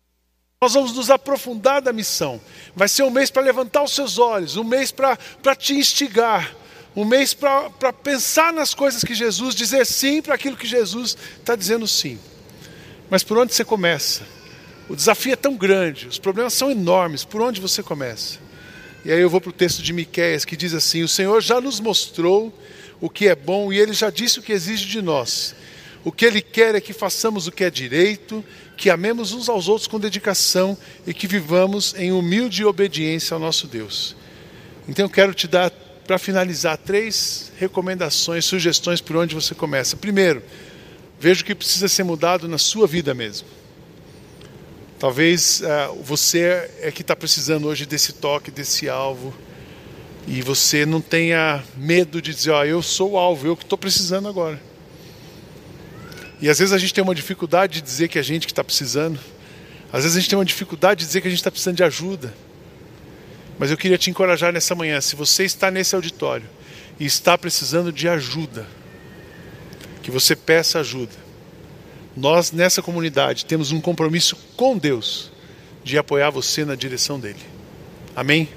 Nós 0.64 0.72
vamos 0.72 0.94
nos 0.94 1.10
aprofundar 1.10 1.82
da 1.82 1.92
missão. 1.92 2.40
Vai 2.74 2.88
ser 2.88 3.02
um 3.02 3.10
mês 3.10 3.30
para 3.30 3.42
levantar 3.42 3.82
os 3.82 3.94
seus 3.94 4.18
olhos, 4.18 4.56
um 4.56 4.64
mês 4.64 4.90
para 4.90 5.54
te 5.54 5.74
instigar, 5.74 6.56
um 6.96 7.04
mês 7.04 7.34
para 7.34 7.92
pensar 7.92 8.50
nas 8.50 8.72
coisas 8.72 9.04
que 9.04 9.14
Jesus, 9.14 9.54
dizer 9.54 9.84
sim 9.84 10.22
para 10.22 10.34
aquilo 10.34 10.56
que 10.56 10.66
Jesus 10.66 11.18
está 11.38 11.54
dizendo 11.54 11.86
sim. 11.86 12.18
Mas 13.10 13.22
por 13.22 13.36
onde 13.36 13.52
você 13.52 13.62
começa? 13.62 14.22
O 14.88 14.96
desafio 14.96 15.34
é 15.34 15.36
tão 15.36 15.54
grande, 15.54 16.08
os 16.08 16.18
problemas 16.18 16.54
são 16.54 16.70
enormes, 16.70 17.24
por 17.24 17.42
onde 17.42 17.60
você 17.60 17.82
começa? 17.82 18.38
E 19.04 19.12
aí 19.12 19.20
eu 19.20 19.28
vou 19.28 19.42
para 19.42 19.50
o 19.50 19.52
texto 19.52 19.82
de 19.82 19.92
Miquéias 19.92 20.46
que 20.46 20.56
diz 20.56 20.72
assim: 20.72 21.02
O 21.02 21.08
Senhor 21.08 21.42
já 21.42 21.60
nos 21.60 21.78
mostrou 21.78 22.50
o 23.02 23.10
que 23.10 23.28
é 23.28 23.34
bom 23.34 23.70
e 23.70 23.78
ele 23.78 23.92
já 23.92 24.08
disse 24.08 24.38
o 24.38 24.42
que 24.42 24.52
exige 24.52 24.86
de 24.86 25.02
nós. 25.02 25.54
O 26.04 26.12
que 26.12 26.26
ele 26.26 26.42
quer 26.42 26.74
é 26.74 26.80
que 26.80 26.92
façamos 26.92 27.46
o 27.46 27.52
que 27.52 27.64
é 27.64 27.70
direito, 27.70 28.44
que 28.76 28.90
amemos 28.90 29.32
uns 29.32 29.48
aos 29.48 29.68
outros 29.68 29.88
com 29.88 29.98
dedicação 29.98 30.76
e 31.06 31.14
que 31.14 31.26
vivamos 31.26 31.94
em 31.96 32.12
humilde 32.12 32.64
obediência 32.64 33.34
ao 33.34 33.40
nosso 33.40 33.66
Deus. 33.66 34.14
Então 34.86 35.06
eu 35.06 35.10
quero 35.10 35.32
te 35.32 35.48
dar 35.48 35.70
para 36.06 36.18
finalizar, 36.18 36.76
três 36.76 37.50
recomendações, 37.58 38.44
sugestões 38.44 39.00
por 39.00 39.16
onde 39.16 39.34
você 39.34 39.54
começa. 39.54 39.96
Primeiro, 39.96 40.42
veja 41.18 41.40
o 41.40 41.44
que 41.44 41.54
precisa 41.54 41.88
ser 41.88 42.04
mudado 42.04 42.46
na 42.46 42.58
sua 42.58 42.86
vida 42.86 43.14
mesmo. 43.14 43.48
Talvez 44.98 45.62
uh, 45.62 45.94
você 46.02 46.70
é 46.80 46.90
que 46.92 47.00
está 47.00 47.16
precisando 47.16 47.66
hoje 47.66 47.86
desse 47.86 48.12
toque, 48.12 48.50
desse 48.50 48.88
alvo, 48.88 49.34
e 50.26 50.42
você 50.42 50.84
não 50.84 51.00
tenha 51.00 51.64
medo 51.76 52.20
de 52.20 52.34
dizer, 52.34 52.50
ó, 52.50 52.60
oh, 52.60 52.64
eu 52.64 52.82
sou 52.82 53.12
o 53.12 53.18
alvo, 53.18 53.46
eu 53.46 53.56
que 53.56 53.64
estou 53.64 53.78
precisando 53.78 54.28
agora. 54.28 54.60
E 56.40 56.48
às 56.48 56.58
vezes 56.58 56.72
a 56.72 56.78
gente 56.78 56.92
tem 56.92 57.02
uma 57.02 57.14
dificuldade 57.14 57.74
de 57.74 57.82
dizer 57.82 58.08
que 58.08 58.18
a 58.18 58.22
gente 58.22 58.46
que 58.46 58.52
está 58.52 58.64
precisando. 58.64 59.18
Às 59.92 60.02
vezes 60.02 60.16
a 60.16 60.20
gente 60.20 60.28
tem 60.28 60.38
uma 60.38 60.44
dificuldade 60.44 61.00
de 61.00 61.06
dizer 61.06 61.20
que 61.20 61.28
a 61.28 61.30
gente 61.30 61.38
está 61.38 61.50
precisando 61.50 61.76
de 61.76 61.84
ajuda. 61.84 62.34
Mas 63.58 63.70
eu 63.70 63.76
queria 63.76 63.96
te 63.96 64.10
encorajar 64.10 64.52
nessa 64.52 64.74
manhã, 64.74 65.00
se 65.00 65.14
você 65.14 65.44
está 65.44 65.70
nesse 65.70 65.94
auditório 65.94 66.46
e 66.98 67.04
está 67.04 67.38
precisando 67.38 67.92
de 67.92 68.08
ajuda, 68.08 68.66
que 70.02 70.10
você 70.10 70.34
peça 70.34 70.80
ajuda. 70.80 71.12
Nós 72.16 72.52
nessa 72.52 72.82
comunidade 72.82 73.44
temos 73.44 73.72
um 73.72 73.80
compromisso 73.80 74.36
com 74.56 74.76
Deus 74.76 75.30
de 75.82 75.98
apoiar 75.98 76.30
você 76.30 76.64
na 76.64 76.74
direção 76.74 77.18
dele. 77.18 77.40
Amém? 78.14 78.48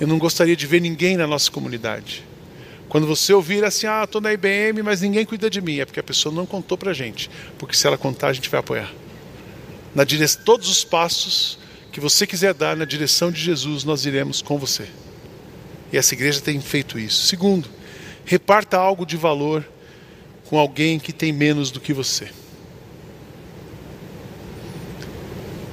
Eu 0.00 0.06
não 0.06 0.18
gostaria 0.18 0.56
de 0.56 0.66
ver 0.66 0.80
ninguém 0.80 1.16
na 1.16 1.26
nossa 1.26 1.50
comunidade. 1.50 2.24
Quando 2.88 3.06
você 3.06 3.32
ouvir 3.32 3.64
assim, 3.64 3.86
ah, 3.86 4.04
estou 4.04 4.20
na 4.20 4.32
IBM, 4.32 4.82
mas 4.82 5.00
ninguém 5.00 5.24
cuida 5.24 5.50
de 5.50 5.60
mim, 5.60 5.80
é 5.80 5.84
porque 5.84 6.00
a 6.00 6.04
pessoa 6.04 6.34
não 6.34 6.46
contou 6.46 6.78
para 6.78 6.92
a 6.92 6.94
gente. 6.94 7.28
Porque 7.58 7.76
se 7.76 7.86
ela 7.86 7.98
contar, 7.98 8.28
a 8.28 8.32
gente 8.32 8.48
vai 8.48 8.60
apoiar. 8.60 8.92
Na 9.94 10.04
direção, 10.04 10.42
todos 10.44 10.68
os 10.68 10.84
passos 10.84 11.58
que 11.90 12.00
você 12.00 12.26
quiser 12.26 12.54
dar 12.54 12.76
na 12.76 12.84
direção 12.84 13.30
de 13.30 13.40
Jesus, 13.40 13.82
nós 13.82 14.04
iremos 14.04 14.40
com 14.42 14.58
você. 14.58 14.86
E 15.92 15.96
essa 15.96 16.14
igreja 16.14 16.40
tem 16.40 16.60
feito 16.60 16.98
isso. 16.98 17.26
Segundo, 17.26 17.68
reparta 18.24 18.76
algo 18.76 19.06
de 19.06 19.16
valor 19.16 19.66
com 20.48 20.58
alguém 20.58 20.98
que 20.98 21.12
tem 21.12 21.32
menos 21.32 21.70
do 21.70 21.80
que 21.80 21.92
você. 21.92 22.28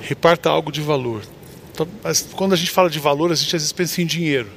Reparta 0.02 0.50
algo 0.50 0.72
de 0.72 0.82
valor. 0.82 1.24
Então, 1.72 1.88
quando 2.34 2.54
a 2.54 2.56
gente 2.56 2.72
fala 2.72 2.90
de 2.90 3.00
valor, 3.00 3.32
a 3.32 3.36
gente 3.36 3.56
às 3.56 3.62
vezes 3.62 3.72
pensa 3.72 4.02
em 4.02 4.06
dinheiro. 4.06 4.50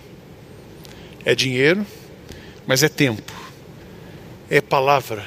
É 1.24 1.34
dinheiro, 1.34 1.86
mas 2.66 2.82
é 2.82 2.88
tempo, 2.88 3.32
é 4.50 4.60
palavra, 4.60 5.24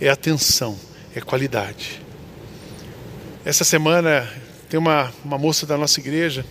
é 0.00 0.08
atenção, 0.08 0.78
é 1.14 1.20
qualidade. 1.20 2.02
Essa 3.44 3.64
semana 3.64 4.30
tem 4.68 4.78
uma, 4.78 5.12
uma 5.24 5.38
moça 5.38 5.66
da 5.66 5.76
nossa 5.76 6.00
igreja, 6.00 6.44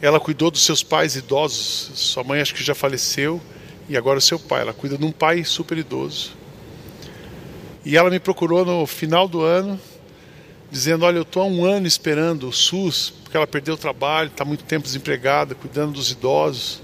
ela 0.00 0.20
cuidou 0.20 0.50
dos 0.50 0.62
seus 0.62 0.82
pais 0.82 1.16
idosos. 1.16 1.90
Sua 1.94 2.22
mãe 2.22 2.40
acho 2.40 2.54
que 2.54 2.62
já 2.62 2.74
faleceu 2.74 3.40
e 3.88 3.96
agora 3.96 4.18
o 4.18 4.22
seu 4.22 4.38
pai. 4.38 4.60
Ela 4.60 4.74
cuida 4.74 4.98
de 4.98 5.04
um 5.04 5.12
pai 5.12 5.42
super 5.44 5.78
idoso. 5.78 6.34
E 7.84 7.96
ela 7.96 8.10
me 8.10 8.18
procurou 8.18 8.64
no 8.64 8.86
final 8.86 9.26
do 9.26 9.42
ano, 9.42 9.80
dizendo: 10.70 11.04
Olha, 11.04 11.16
eu 11.16 11.22
estou 11.22 11.42
há 11.42 11.46
um 11.46 11.64
ano 11.64 11.86
esperando 11.86 12.48
o 12.48 12.52
SUS, 12.52 13.12
porque 13.22 13.36
ela 13.36 13.46
perdeu 13.46 13.74
o 13.74 13.78
trabalho, 13.78 14.28
está 14.28 14.44
muito 14.44 14.64
tempo 14.64 14.84
desempregada, 14.84 15.54
cuidando 15.54 15.92
dos 15.92 16.10
idosos. 16.10 16.82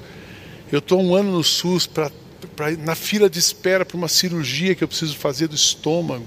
Eu 0.73 0.79
estou 0.79 1.03
um 1.03 1.15
ano 1.15 1.33
no 1.33 1.45
SUS 1.45 1.87
pra, 1.87 2.11
pra, 2.57 2.71
na 2.71 2.95
fila 2.95 3.29
de 3.29 3.39
espera 3.39 3.85
para 3.85 3.95
uma 3.95 4.09
cirurgia 4.09 4.75
que 4.75 4.83
eu 4.83 4.89
preciso 4.89 5.15
fazer 5.15 5.47
do 5.47 5.55
estômago. 5.55 6.27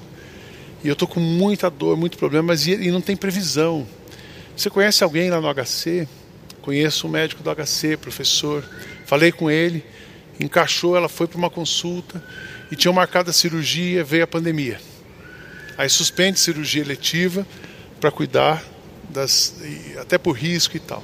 E 0.83 0.87
eu 0.87 0.93
estou 0.93 1.07
com 1.07 1.19
muita 1.19 1.67
dor, 1.67 1.97
muito 1.97 2.15
problema, 2.15 2.49
mas 2.49 2.67
e, 2.67 2.73
e 2.73 2.91
não 2.91 3.01
tem 3.01 3.15
previsão. 3.15 3.87
Você 4.55 4.69
conhece 4.69 5.03
alguém 5.03 5.31
lá 5.31 5.41
no 5.41 5.51
HC? 5.51 6.07
Conheço 6.61 7.07
um 7.07 7.09
médico 7.09 7.41
do 7.41 7.49
HC, 7.49 7.97
professor. 7.97 8.63
Falei 9.07 9.31
com 9.31 9.49
ele, 9.49 9.83
encaixou, 10.39 10.95
ela 10.95 11.09
foi 11.09 11.25
para 11.25 11.39
uma 11.39 11.49
consulta 11.49 12.23
e 12.71 12.75
tinham 12.75 12.93
marcado 12.93 13.31
a 13.31 13.33
cirurgia, 13.33 14.03
veio 14.03 14.25
a 14.25 14.27
pandemia. 14.27 14.79
Aí 15.75 15.89
suspende 15.89 16.39
cirurgia 16.39 16.83
eletiva 16.83 17.47
para 17.99 18.11
cuidar 18.11 18.63
das 19.09 19.55
até 19.99 20.19
por 20.19 20.33
risco 20.33 20.77
e 20.77 20.79
tal. 20.79 21.03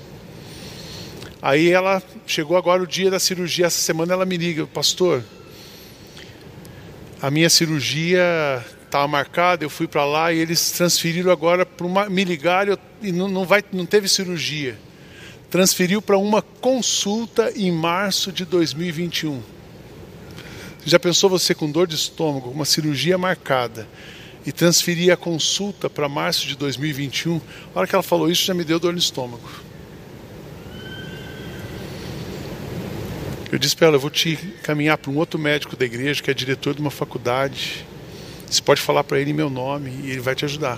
Aí 1.42 1.72
ela 1.72 2.04
chegou 2.28 2.56
agora 2.56 2.84
o 2.84 2.88
dia 2.88 3.10
da 3.10 3.20
cirurgia, 3.20 3.66
essa 3.66 3.80
semana 3.82 4.14
ela 4.14 4.26
me 4.26 4.38
liga, 4.38 4.68
pastor, 4.68 5.24
a 7.22 7.32
minha 7.32 7.50
cirurgia 7.50 8.64
estava 8.84 9.08
marcado, 9.08 9.64
eu 9.64 9.70
fui 9.70 9.88
para 9.88 10.04
lá 10.06 10.34
e 10.34 10.40
eles 10.40 10.72
transferiram 10.72 11.32
agora 11.32 11.66
para 11.66 11.88
uma. 11.88 12.10
Me 12.10 12.24
ligaram 12.24 12.78
e 13.02 13.12
não, 13.12 13.28
não, 13.28 13.46
vai, 13.46 13.64
não 13.72 13.86
teve 13.86 14.08
cirurgia. 14.08 14.78
Transferiu 15.50 16.02
para 16.02 16.18
uma 16.18 16.42
consulta 16.42 17.52
em 17.56 17.72
março 17.72 18.32
de 18.32 18.46
2021. 18.46 19.42
Já 20.84 21.00
pensou 21.00 21.30
você 21.30 21.54
com 21.54 21.70
dor 21.70 21.88
de 21.88 21.96
estômago, 21.96 22.50
uma 22.50 22.66
cirurgia 22.66 23.18
marcada, 23.18 23.88
e 24.46 24.52
transferir 24.52 25.14
a 25.14 25.18
consulta 25.18 25.90
para 25.90 26.10
março 26.10 26.48
de 26.48 26.56
2021? 26.56 27.40
A 27.74 27.80
hora 27.80 27.88
que 27.88 27.96
ela 27.96 28.04
falou 28.04 28.30
isso, 28.30 28.46
já 28.46 28.54
me 28.54 28.64
deu 28.64 28.80
dor 28.80 28.94
no 28.94 29.00
estômago. 29.00 29.48
Eu 33.52 33.60
disse 33.60 33.76
para 33.76 33.88
ela: 33.88 33.96
eu 33.98 34.00
vou 34.00 34.10
te 34.10 34.38
caminhar 34.64 34.98
para 34.98 35.12
um 35.12 35.18
outro 35.18 35.40
médico 35.40 35.76
da 35.76 35.86
igreja, 35.86 36.24
que 36.24 36.32
é 36.32 36.34
diretor 36.34 36.74
de 36.74 36.82
uma 36.82 36.92
faculdade 36.92 37.86
você 38.52 38.62
pode 38.62 38.82
falar 38.82 39.06
para 39.06 39.18
ele 39.18 39.32
meu 39.32 39.50
nome 39.50 39.90
e 40.04 40.12
ele 40.12 40.20
vai 40.20 40.36
te 40.36 40.44
ajudar. 40.44 40.78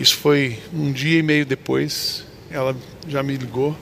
Isso 0.00 0.16
foi 0.16 0.58
um 0.74 0.90
dia 0.90 1.20
e 1.20 1.22
meio 1.22 1.46
depois. 1.46 2.24
Ela 2.50 2.76
já 3.06 3.22
me 3.22 3.36
ligou. 3.36 3.76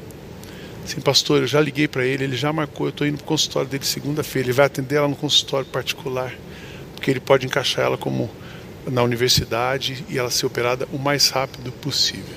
Assim, 0.85 1.01
pastor, 1.01 1.41
eu 1.41 1.47
já 1.47 1.59
liguei 1.59 1.89
para 1.89 2.05
ele, 2.05 2.25
ele 2.25 2.37
já 2.37 2.53
marcou. 2.53 2.89
Eu 2.89 2.91
estou 2.91 3.07
indo 3.07 3.17
para 3.17 3.25
o 3.25 3.27
consultório 3.27 3.71
dele 3.71 3.87
segunda-feira. 3.87 4.49
Ele 4.49 4.53
vai 4.53 4.67
atender 4.67 4.97
ela 4.97 5.09
no 5.09 5.17
consultório 5.17 5.67
particular, 5.67 6.35
porque 6.95 7.11
ele 7.11 7.21
pode 7.21 7.47
encaixar 7.47 7.87
ela 7.87 7.97
como 7.97 8.31
na 8.87 9.03
universidade 9.03 10.05
e 10.11 10.19
ela 10.19 10.31
ser 10.31 10.45
operada 10.45 10.87
o 10.93 10.99
mais 10.99 11.31
rápido 11.31 11.73
possível. 11.73 12.37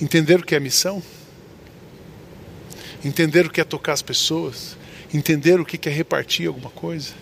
Entender 0.00 0.40
o 0.40 0.42
que 0.42 0.54
é 0.54 0.60
missão? 0.60 1.02
Entender 3.04 3.46
o 3.46 3.50
que 3.50 3.60
é 3.60 3.64
tocar 3.64 3.92
as 3.92 4.02
pessoas? 4.02 4.76
Entender 5.12 5.58
o 5.58 5.64
que 5.64 5.88
é 5.88 5.92
repartir 5.92 6.46
alguma 6.46 6.70
coisa? 6.70 7.14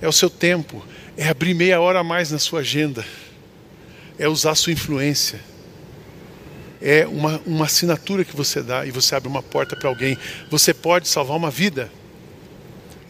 É 0.00 0.08
o 0.08 0.12
seu 0.12 0.28
tempo, 0.28 0.84
é 1.16 1.28
abrir 1.28 1.54
meia 1.54 1.80
hora 1.80 2.00
a 2.00 2.04
mais 2.04 2.30
na 2.30 2.38
sua 2.38 2.60
agenda, 2.60 3.04
é 4.18 4.28
usar 4.28 4.52
a 4.52 4.54
sua 4.54 4.72
influência, 4.72 5.40
é 6.80 7.06
uma, 7.06 7.40
uma 7.44 7.64
assinatura 7.64 8.24
que 8.24 8.36
você 8.36 8.62
dá 8.62 8.86
e 8.86 8.90
você 8.90 9.14
abre 9.14 9.28
uma 9.28 9.42
porta 9.42 9.74
para 9.74 9.88
alguém. 9.88 10.16
Você 10.50 10.72
pode 10.72 11.08
salvar 11.08 11.36
uma 11.36 11.50
vida, 11.50 11.90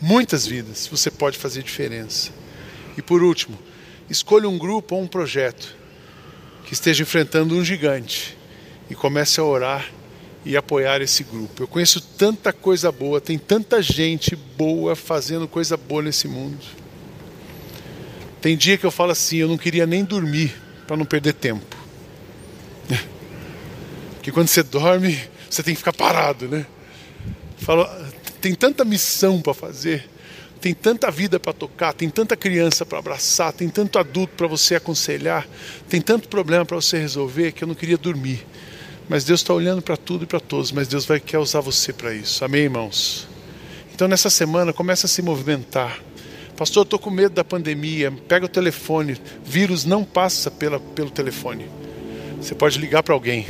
muitas 0.01 0.47
vidas, 0.47 0.87
você 0.87 1.11
pode 1.11 1.37
fazer 1.37 1.63
diferença. 1.63 2.31
E 2.97 3.03
por 3.03 3.23
último, 3.23 3.59
escolha 4.09 4.49
um 4.49 4.59
grupo 4.59 4.95
ou 4.95 5.03
um 5.03 5.07
projeto 5.07 5.77
que 6.65 6.73
esteja 6.73 7.03
enfrentando 7.03 7.55
um 7.55 7.65
gigante 7.65 8.37
e 8.89 8.95
comece 8.95 9.41
a 9.41 9.45
orar 9.45 9.87
e 10.45 10.57
apoiar 10.57 11.01
esse 11.01 11.25
grupo. 11.25 11.63
Eu 11.63 11.69
conheço 11.69 12.01
tanta 12.01 12.53
coisa 12.53 12.91
boa, 12.91 13.21
tem 13.21 13.39
tanta 13.39 13.83
gente 13.83 14.37
boa 14.37 14.95
fazendo 14.95 15.47
coisa 15.47 15.77
boa 15.77 16.03
nesse 16.03 16.29
mundo. 16.29 16.59
Tem 18.41 18.57
dia 18.57 18.79
que 18.79 18.87
eu 18.87 18.91
falo 18.91 19.13
assim, 19.13 19.39
eu 19.39 19.49
não 19.49 19.59
queria 19.59 19.87
nem 19.87 20.05
dormir 20.05 20.55
para 20.87 20.97
não 20.97 21.05
perder 21.05 21.35
tempo. 21.35 21.77
Porque 24.15 24.31
quando 24.31 24.49
você 24.49 24.63
dorme, 24.63 25.19
você 25.51 25.63
tem 25.63 25.75
que 25.75 25.79
ficar 25.79 25.93
parado, 25.93 26.49
né? 26.49 26.65
Falo, 27.59 27.87
tem 28.41 28.55
tanta 28.55 28.85
missão 28.85 29.43
para 29.43 29.53
fazer, 29.53 30.09
tem 30.61 30.73
tanta 30.73 31.11
vida 31.11 31.41
para 31.41 31.53
tocar, 31.53 31.93
tem 31.93 32.09
tanta 32.09 32.37
criança 32.37 32.87
para 32.87 32.99
abraçar, 32.99 33.53
tem 33.53 33.69
tanto 33.69 33.99
adulto 33.99 34.35
para 34.37 34.47
você 34.47 34.77
aconselhar, 34.77 35.47
tem 35.89 36.01
tanto 36.01 36.29
problema 36.29 36.65
para 36.65 36.77
você 36.77 36.99
resolver 36.99 37.53
que 37.53 37.65
eu 37.65 37.69
não 37.69 37.75
queria 37.75 37.99
dormir. 37.99 38.47
Mas 39.09 39.25
Deus 39.25 39.41
está 39.41 39.55
olhando 39.55 39.81
para 39.81 39.97
tudo 39.97 40.25
e 40.25 40.27
para 40.27 40.39
todos, 40.39 40.71
mas 40.71 40.87
Deus 40.87 41.07
vai 41.07 41.19
querer 41.19 41.39
usar 41.39 41.61
você 41.61 41.95
para 41.95 42.13
isso. 42.13 42.45
Amém, 42.45 42.63
irmãos? 42.63 43.27
Então 43.95 44.07
nessa 44.07 44.29
semana 44.29 44.73
começa 44.73 45.07
a 45.07 45.09
se 45.09 45.23
movimentar. 45.23 45.99
Pastor, 46.57 46.83
eu 46.83 46.85
estou 46.85 46.99
com 46.99 47.09
medo 47.09 47.35
da 47.35 47.43
pandemia. 47.43 48.13
Pega 48.29 48.45
o 48.45 48.49
telefone. 48.49 49.17
Vírus 49.45 49.85
não 49.85 50.05
passa 50.05 50.51
pela, 50.51 50.79
pelo 50.79 51.09
telefone. 51.09 51.67
Você 52.39 52.55
pode 52.55 52.79
ligar 52.79 53.03
para 53.03 53.15
alguém. 53.15 53.47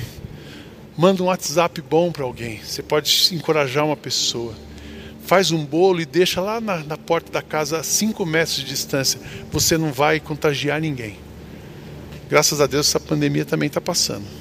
Manda 0.96 1.22
um 1.22 1.26
WhatsApp 1.26 1.80
bom 1.82 2.12
para 2.12 2.22
alguém. 2.22 2.60
Você 2.62 2.82
pode 2.82 3.30
encorajar 3.32 3.84
uma 3.84 3.96
pessoa. 3.96 4.54
Faz 5.24 5.50
um 5.50 5.64
bolo 5.64 6.00
e 6.00 6.06
deixa 6.06 6.40
lá 6.40 6.60
na, 6.60 6.78
na 6.84 6.96
porta 6.96 7.32
da 7.32 7.42
casa 7.42 7.78
a 7.78 7.82
5 7.82 8.24
metros 8.24 8.56
de 8.56 8.64
distância. 8.64 9.20
Você 9.50 9.76
não 9.76 9.92
vai 9.92 10.20
contagiar 10.20 10.80
ninguém. 10.80 11.16
Graças 12.30 12.60
a 12.60 12.66
Deus 12.66 12.86
essa 12.86 13.00
pandemia 13.00 13.44
também 13.44 13.66
está 13.66 13.80
passando 13.80 14.37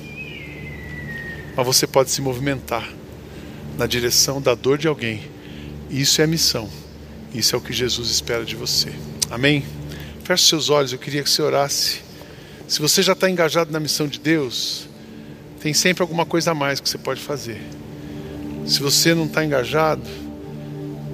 mas 1.57 1.65
você 1.65 1.87
pode 1.87 2.11
se 2.11 2.21
movimentar 2.21 2.87
na 3.79 3.87
direção 3.87 4.39
da 4.39 4.53
dor 4.53 4.77
de 4.77 4.87
alguém. 4.87 5.23
Isso 5.89 6.21
é 6.21 6.25
a 6.25 6.27
missão. 6.27 6.69
Isso 7.33 7.55
é 7.55 7.57
o 7.57 7.61
que 7.61 7.73
Jesus 7.73 8.11
espera 8.11 8.45
de 8.45 8.55
você. 8.55 8.93
Amém? 9.31 9.65
Feche 10.23 10.43
seus 10.43 10.69
olhos, 10.69 10.93
eu 10.93 10.99
queria 10.99 11.23
que 11.23 11.29
você 11.29 11.41
orasse. 11.41 12.01
Se 12.67 12.79
você 12.79 13.01
já 13.01 13.13
está 13.13 13.27
engajado 13.27 13.71
na 13.71 13.79
missão 13.79 14.07
de 14.07 14.19
Deus, 14.19 14.87
tem 15.59 15.73
sempre 15.73 16.03
alguma 16.03 16.27
coisa 16.27 16.51
a 16.51 16.53
mais 16.53 16.79
que 16.79 16.87
você 16.87 16.97
pode 16.99 17.21
fazer. 17.21 17.59
Se 18.67 18.79
você 18.79 19.15
não 19.15 19.25
está 19.25 19.43
engajado, 19.43 20.07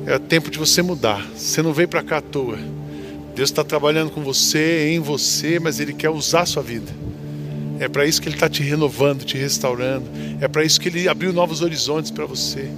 é 0.05 0.19
tempo 0.19 0.51
de 0.51 0.59
você 0.59 0.81
mudar. 0.81 1.25
Você 1.37 1.61
não 1.61 1.71
veio 1.71 1.87
para 1.87 2.03
cá 2.03 2.17
à 2.17 2.21
toa. 2.21 2.59
Deus 3.33 3.49
está 3.49 3.63
trabalhando 3.63 4.11
com 4.11 4.21
você, 4.21 4.89
em 4.89 4.99
você, 4.99 5.57
mas 5.57 5.79
Ele 5.79 5.93
quer 5.93 6.09
usar 6.09 6.41
a 6.41 6.45
sua 6.45 6.61
vida. 6.61 6.91
É 7.79 7.87
para 7.87 8.05
isso 8.05 8.21
que 8.21 8.27
Ele 8.27 8.35
está 8.35 8.49
te 8.49 8.63
renovando, 8.63 9.23
te 9.23 9.37
restaurando. 9.37 10.05
É 10.39 10.47
para 10.47 10.63
isso 10.63 10.79
que 10.79 10.89
Ele 10.89 11.07
abriu 11.07 11.33
novos 11.33 11.61
horizontes 11.61 12.11
para 12.11 12.25
você. 12.25 12.69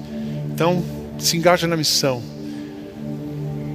Então, 0.54 0.84
se 1.18 1.38
engaja 1.38 1.68
na 1.68 1.78
missão. 1.78 2.22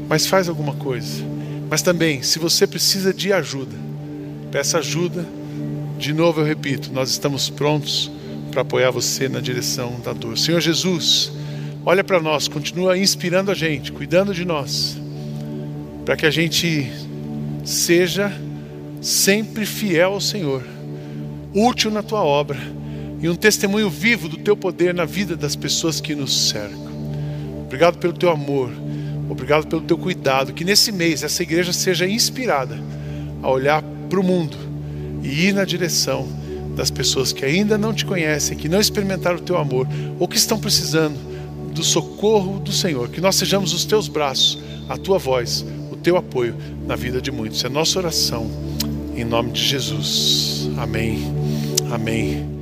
Mas 0.08 0.26
faz 0.26 0.48
alguma 0.48 0.74
coisa. 0.74 1.22
Mas 1.68 1.82
também, 1.82 2.22
se 2.22 2.38
você 2.38 2.66
precisa 2.66 3.14
de 3.14 3.32
ajuda, 3.32 3.76
peça 4.50 4.78
ajuda. 4.78 5.24
De 5.98 6.12
novo 6.12 6.40
eu 6.40 6.44
repito, 6.44 6.90
nós 6.92 7.10
estamos 7.10 7.50
prontos 7.50 8.10
para 8.50 8.62
apoiar 8.62 8.90
você 8.90 9.28
na 9.28 9.40
direção 9.40 10.00
da 10.02 10.12
dor. 10.12 10.36
Senhor 10.36 10.60
Jesus, 10.60 11.30
olha 11.84 12.02
para 12.02 12.18
nós, 12.20 12.48
continua 12.48 12.98
inspirando 12.98 13.50
a 13.50 13.54
gente, 13.54 13.92
cuidando 13.92 14.34
de 14.34 14.44
nós, 14.44 14.96
para 16.04 16.16
que 16.16 16.26
a 16.26 16.30
gente 16.30 16.90
seja 17.64 18.32
sempre 19.00 19.66
fiel 19.66 20.14
ao 20.14 20.20
Senhor 20.20 20.64
útil 21.54 21.90
na 21.90 22.02
tua 22.02 22.22
obra 22.22 22.58
e 23.20 23.28
um 23.28 23.34
testemunho 23.34 23.90
vivo 23.90 24.28
do 24.28 24.38
teu 24.38 24.56
poder 24.56 24.94
na 24.94 25.04
vida 25.04 25.36
das 25.36 25.54
pessoas 25.54 26.00
que 26.00 26.14
nos 26.14 26.48
cercam. 26.48 26.90
Obrigado 27.62 27.98
pelo 27.98 28.12
teu 28.12 28.30
amor, 28.30 28.70
obrigado 29.28 29.66
pelo 29.66 29.82
teu 29.82 29.98
cuidado. 29.98 30.52
Que 30.52 30.64
nesse 30.64 30.90
mês 30.90 31.22
essa 31.22 31.42
igreja 31.42 31.72
seja 31.72 32.08
inspirada 32.08 32.78
a 33.42 33.50
olhar 33.50 33.82
para 34.08 34.20
o 34.20 34.24
mundo 34.24 34.56
e 35.22 35.46
ir 35.46 35.52
na 35.52 35.64
direção 35.64 36.26
das 36.74 36.90
pessoas 36.90 37.32
que 37.32 37.44
ainda 37.44 37.76
não 37.76 37.92
te 37.92 38.04
conhecem, 38.04 38.56
que 38.56 38.68
não 38.68 38.80
experimentaram 38.80 39.38
o 39.38 39.42
teu 39.42 39.58
amor 39.58 39.86
ou 40.18 40.26
que 40.26 40.36
estão 40.36 40.58
precisando 40.58 41.18
do 41.72 41.84
socorro 41.84 42.58
do 42.58 42.72
Senhor. 42.72 43.08
Que 43.08 43.20
nós 43.20 43.36
sejamos 43.36 43.72
os 43.72 43.84
teus 43.84 44.08
braços, 44.08 44.58
a 44.88 44.96
tua 44.96 45.18
voz, 45.18 45.64
o 45.90 45.96
teu 45.96 46.16
apoio 46.16 46.56
na 46.86 46.96
vida 46.96 47.20
de 47.20 47.30
muitos. 47.30 47.64
É 47.64 47.68
nossa 47.68 47.98
oração 47.98 48.50
em 49.14 49.24
nome 49.24 49.52
de 49.52 49.62
Jesus. 49.62 50.70
Amém. 50.78 51.39
Amém. 51.90 52.59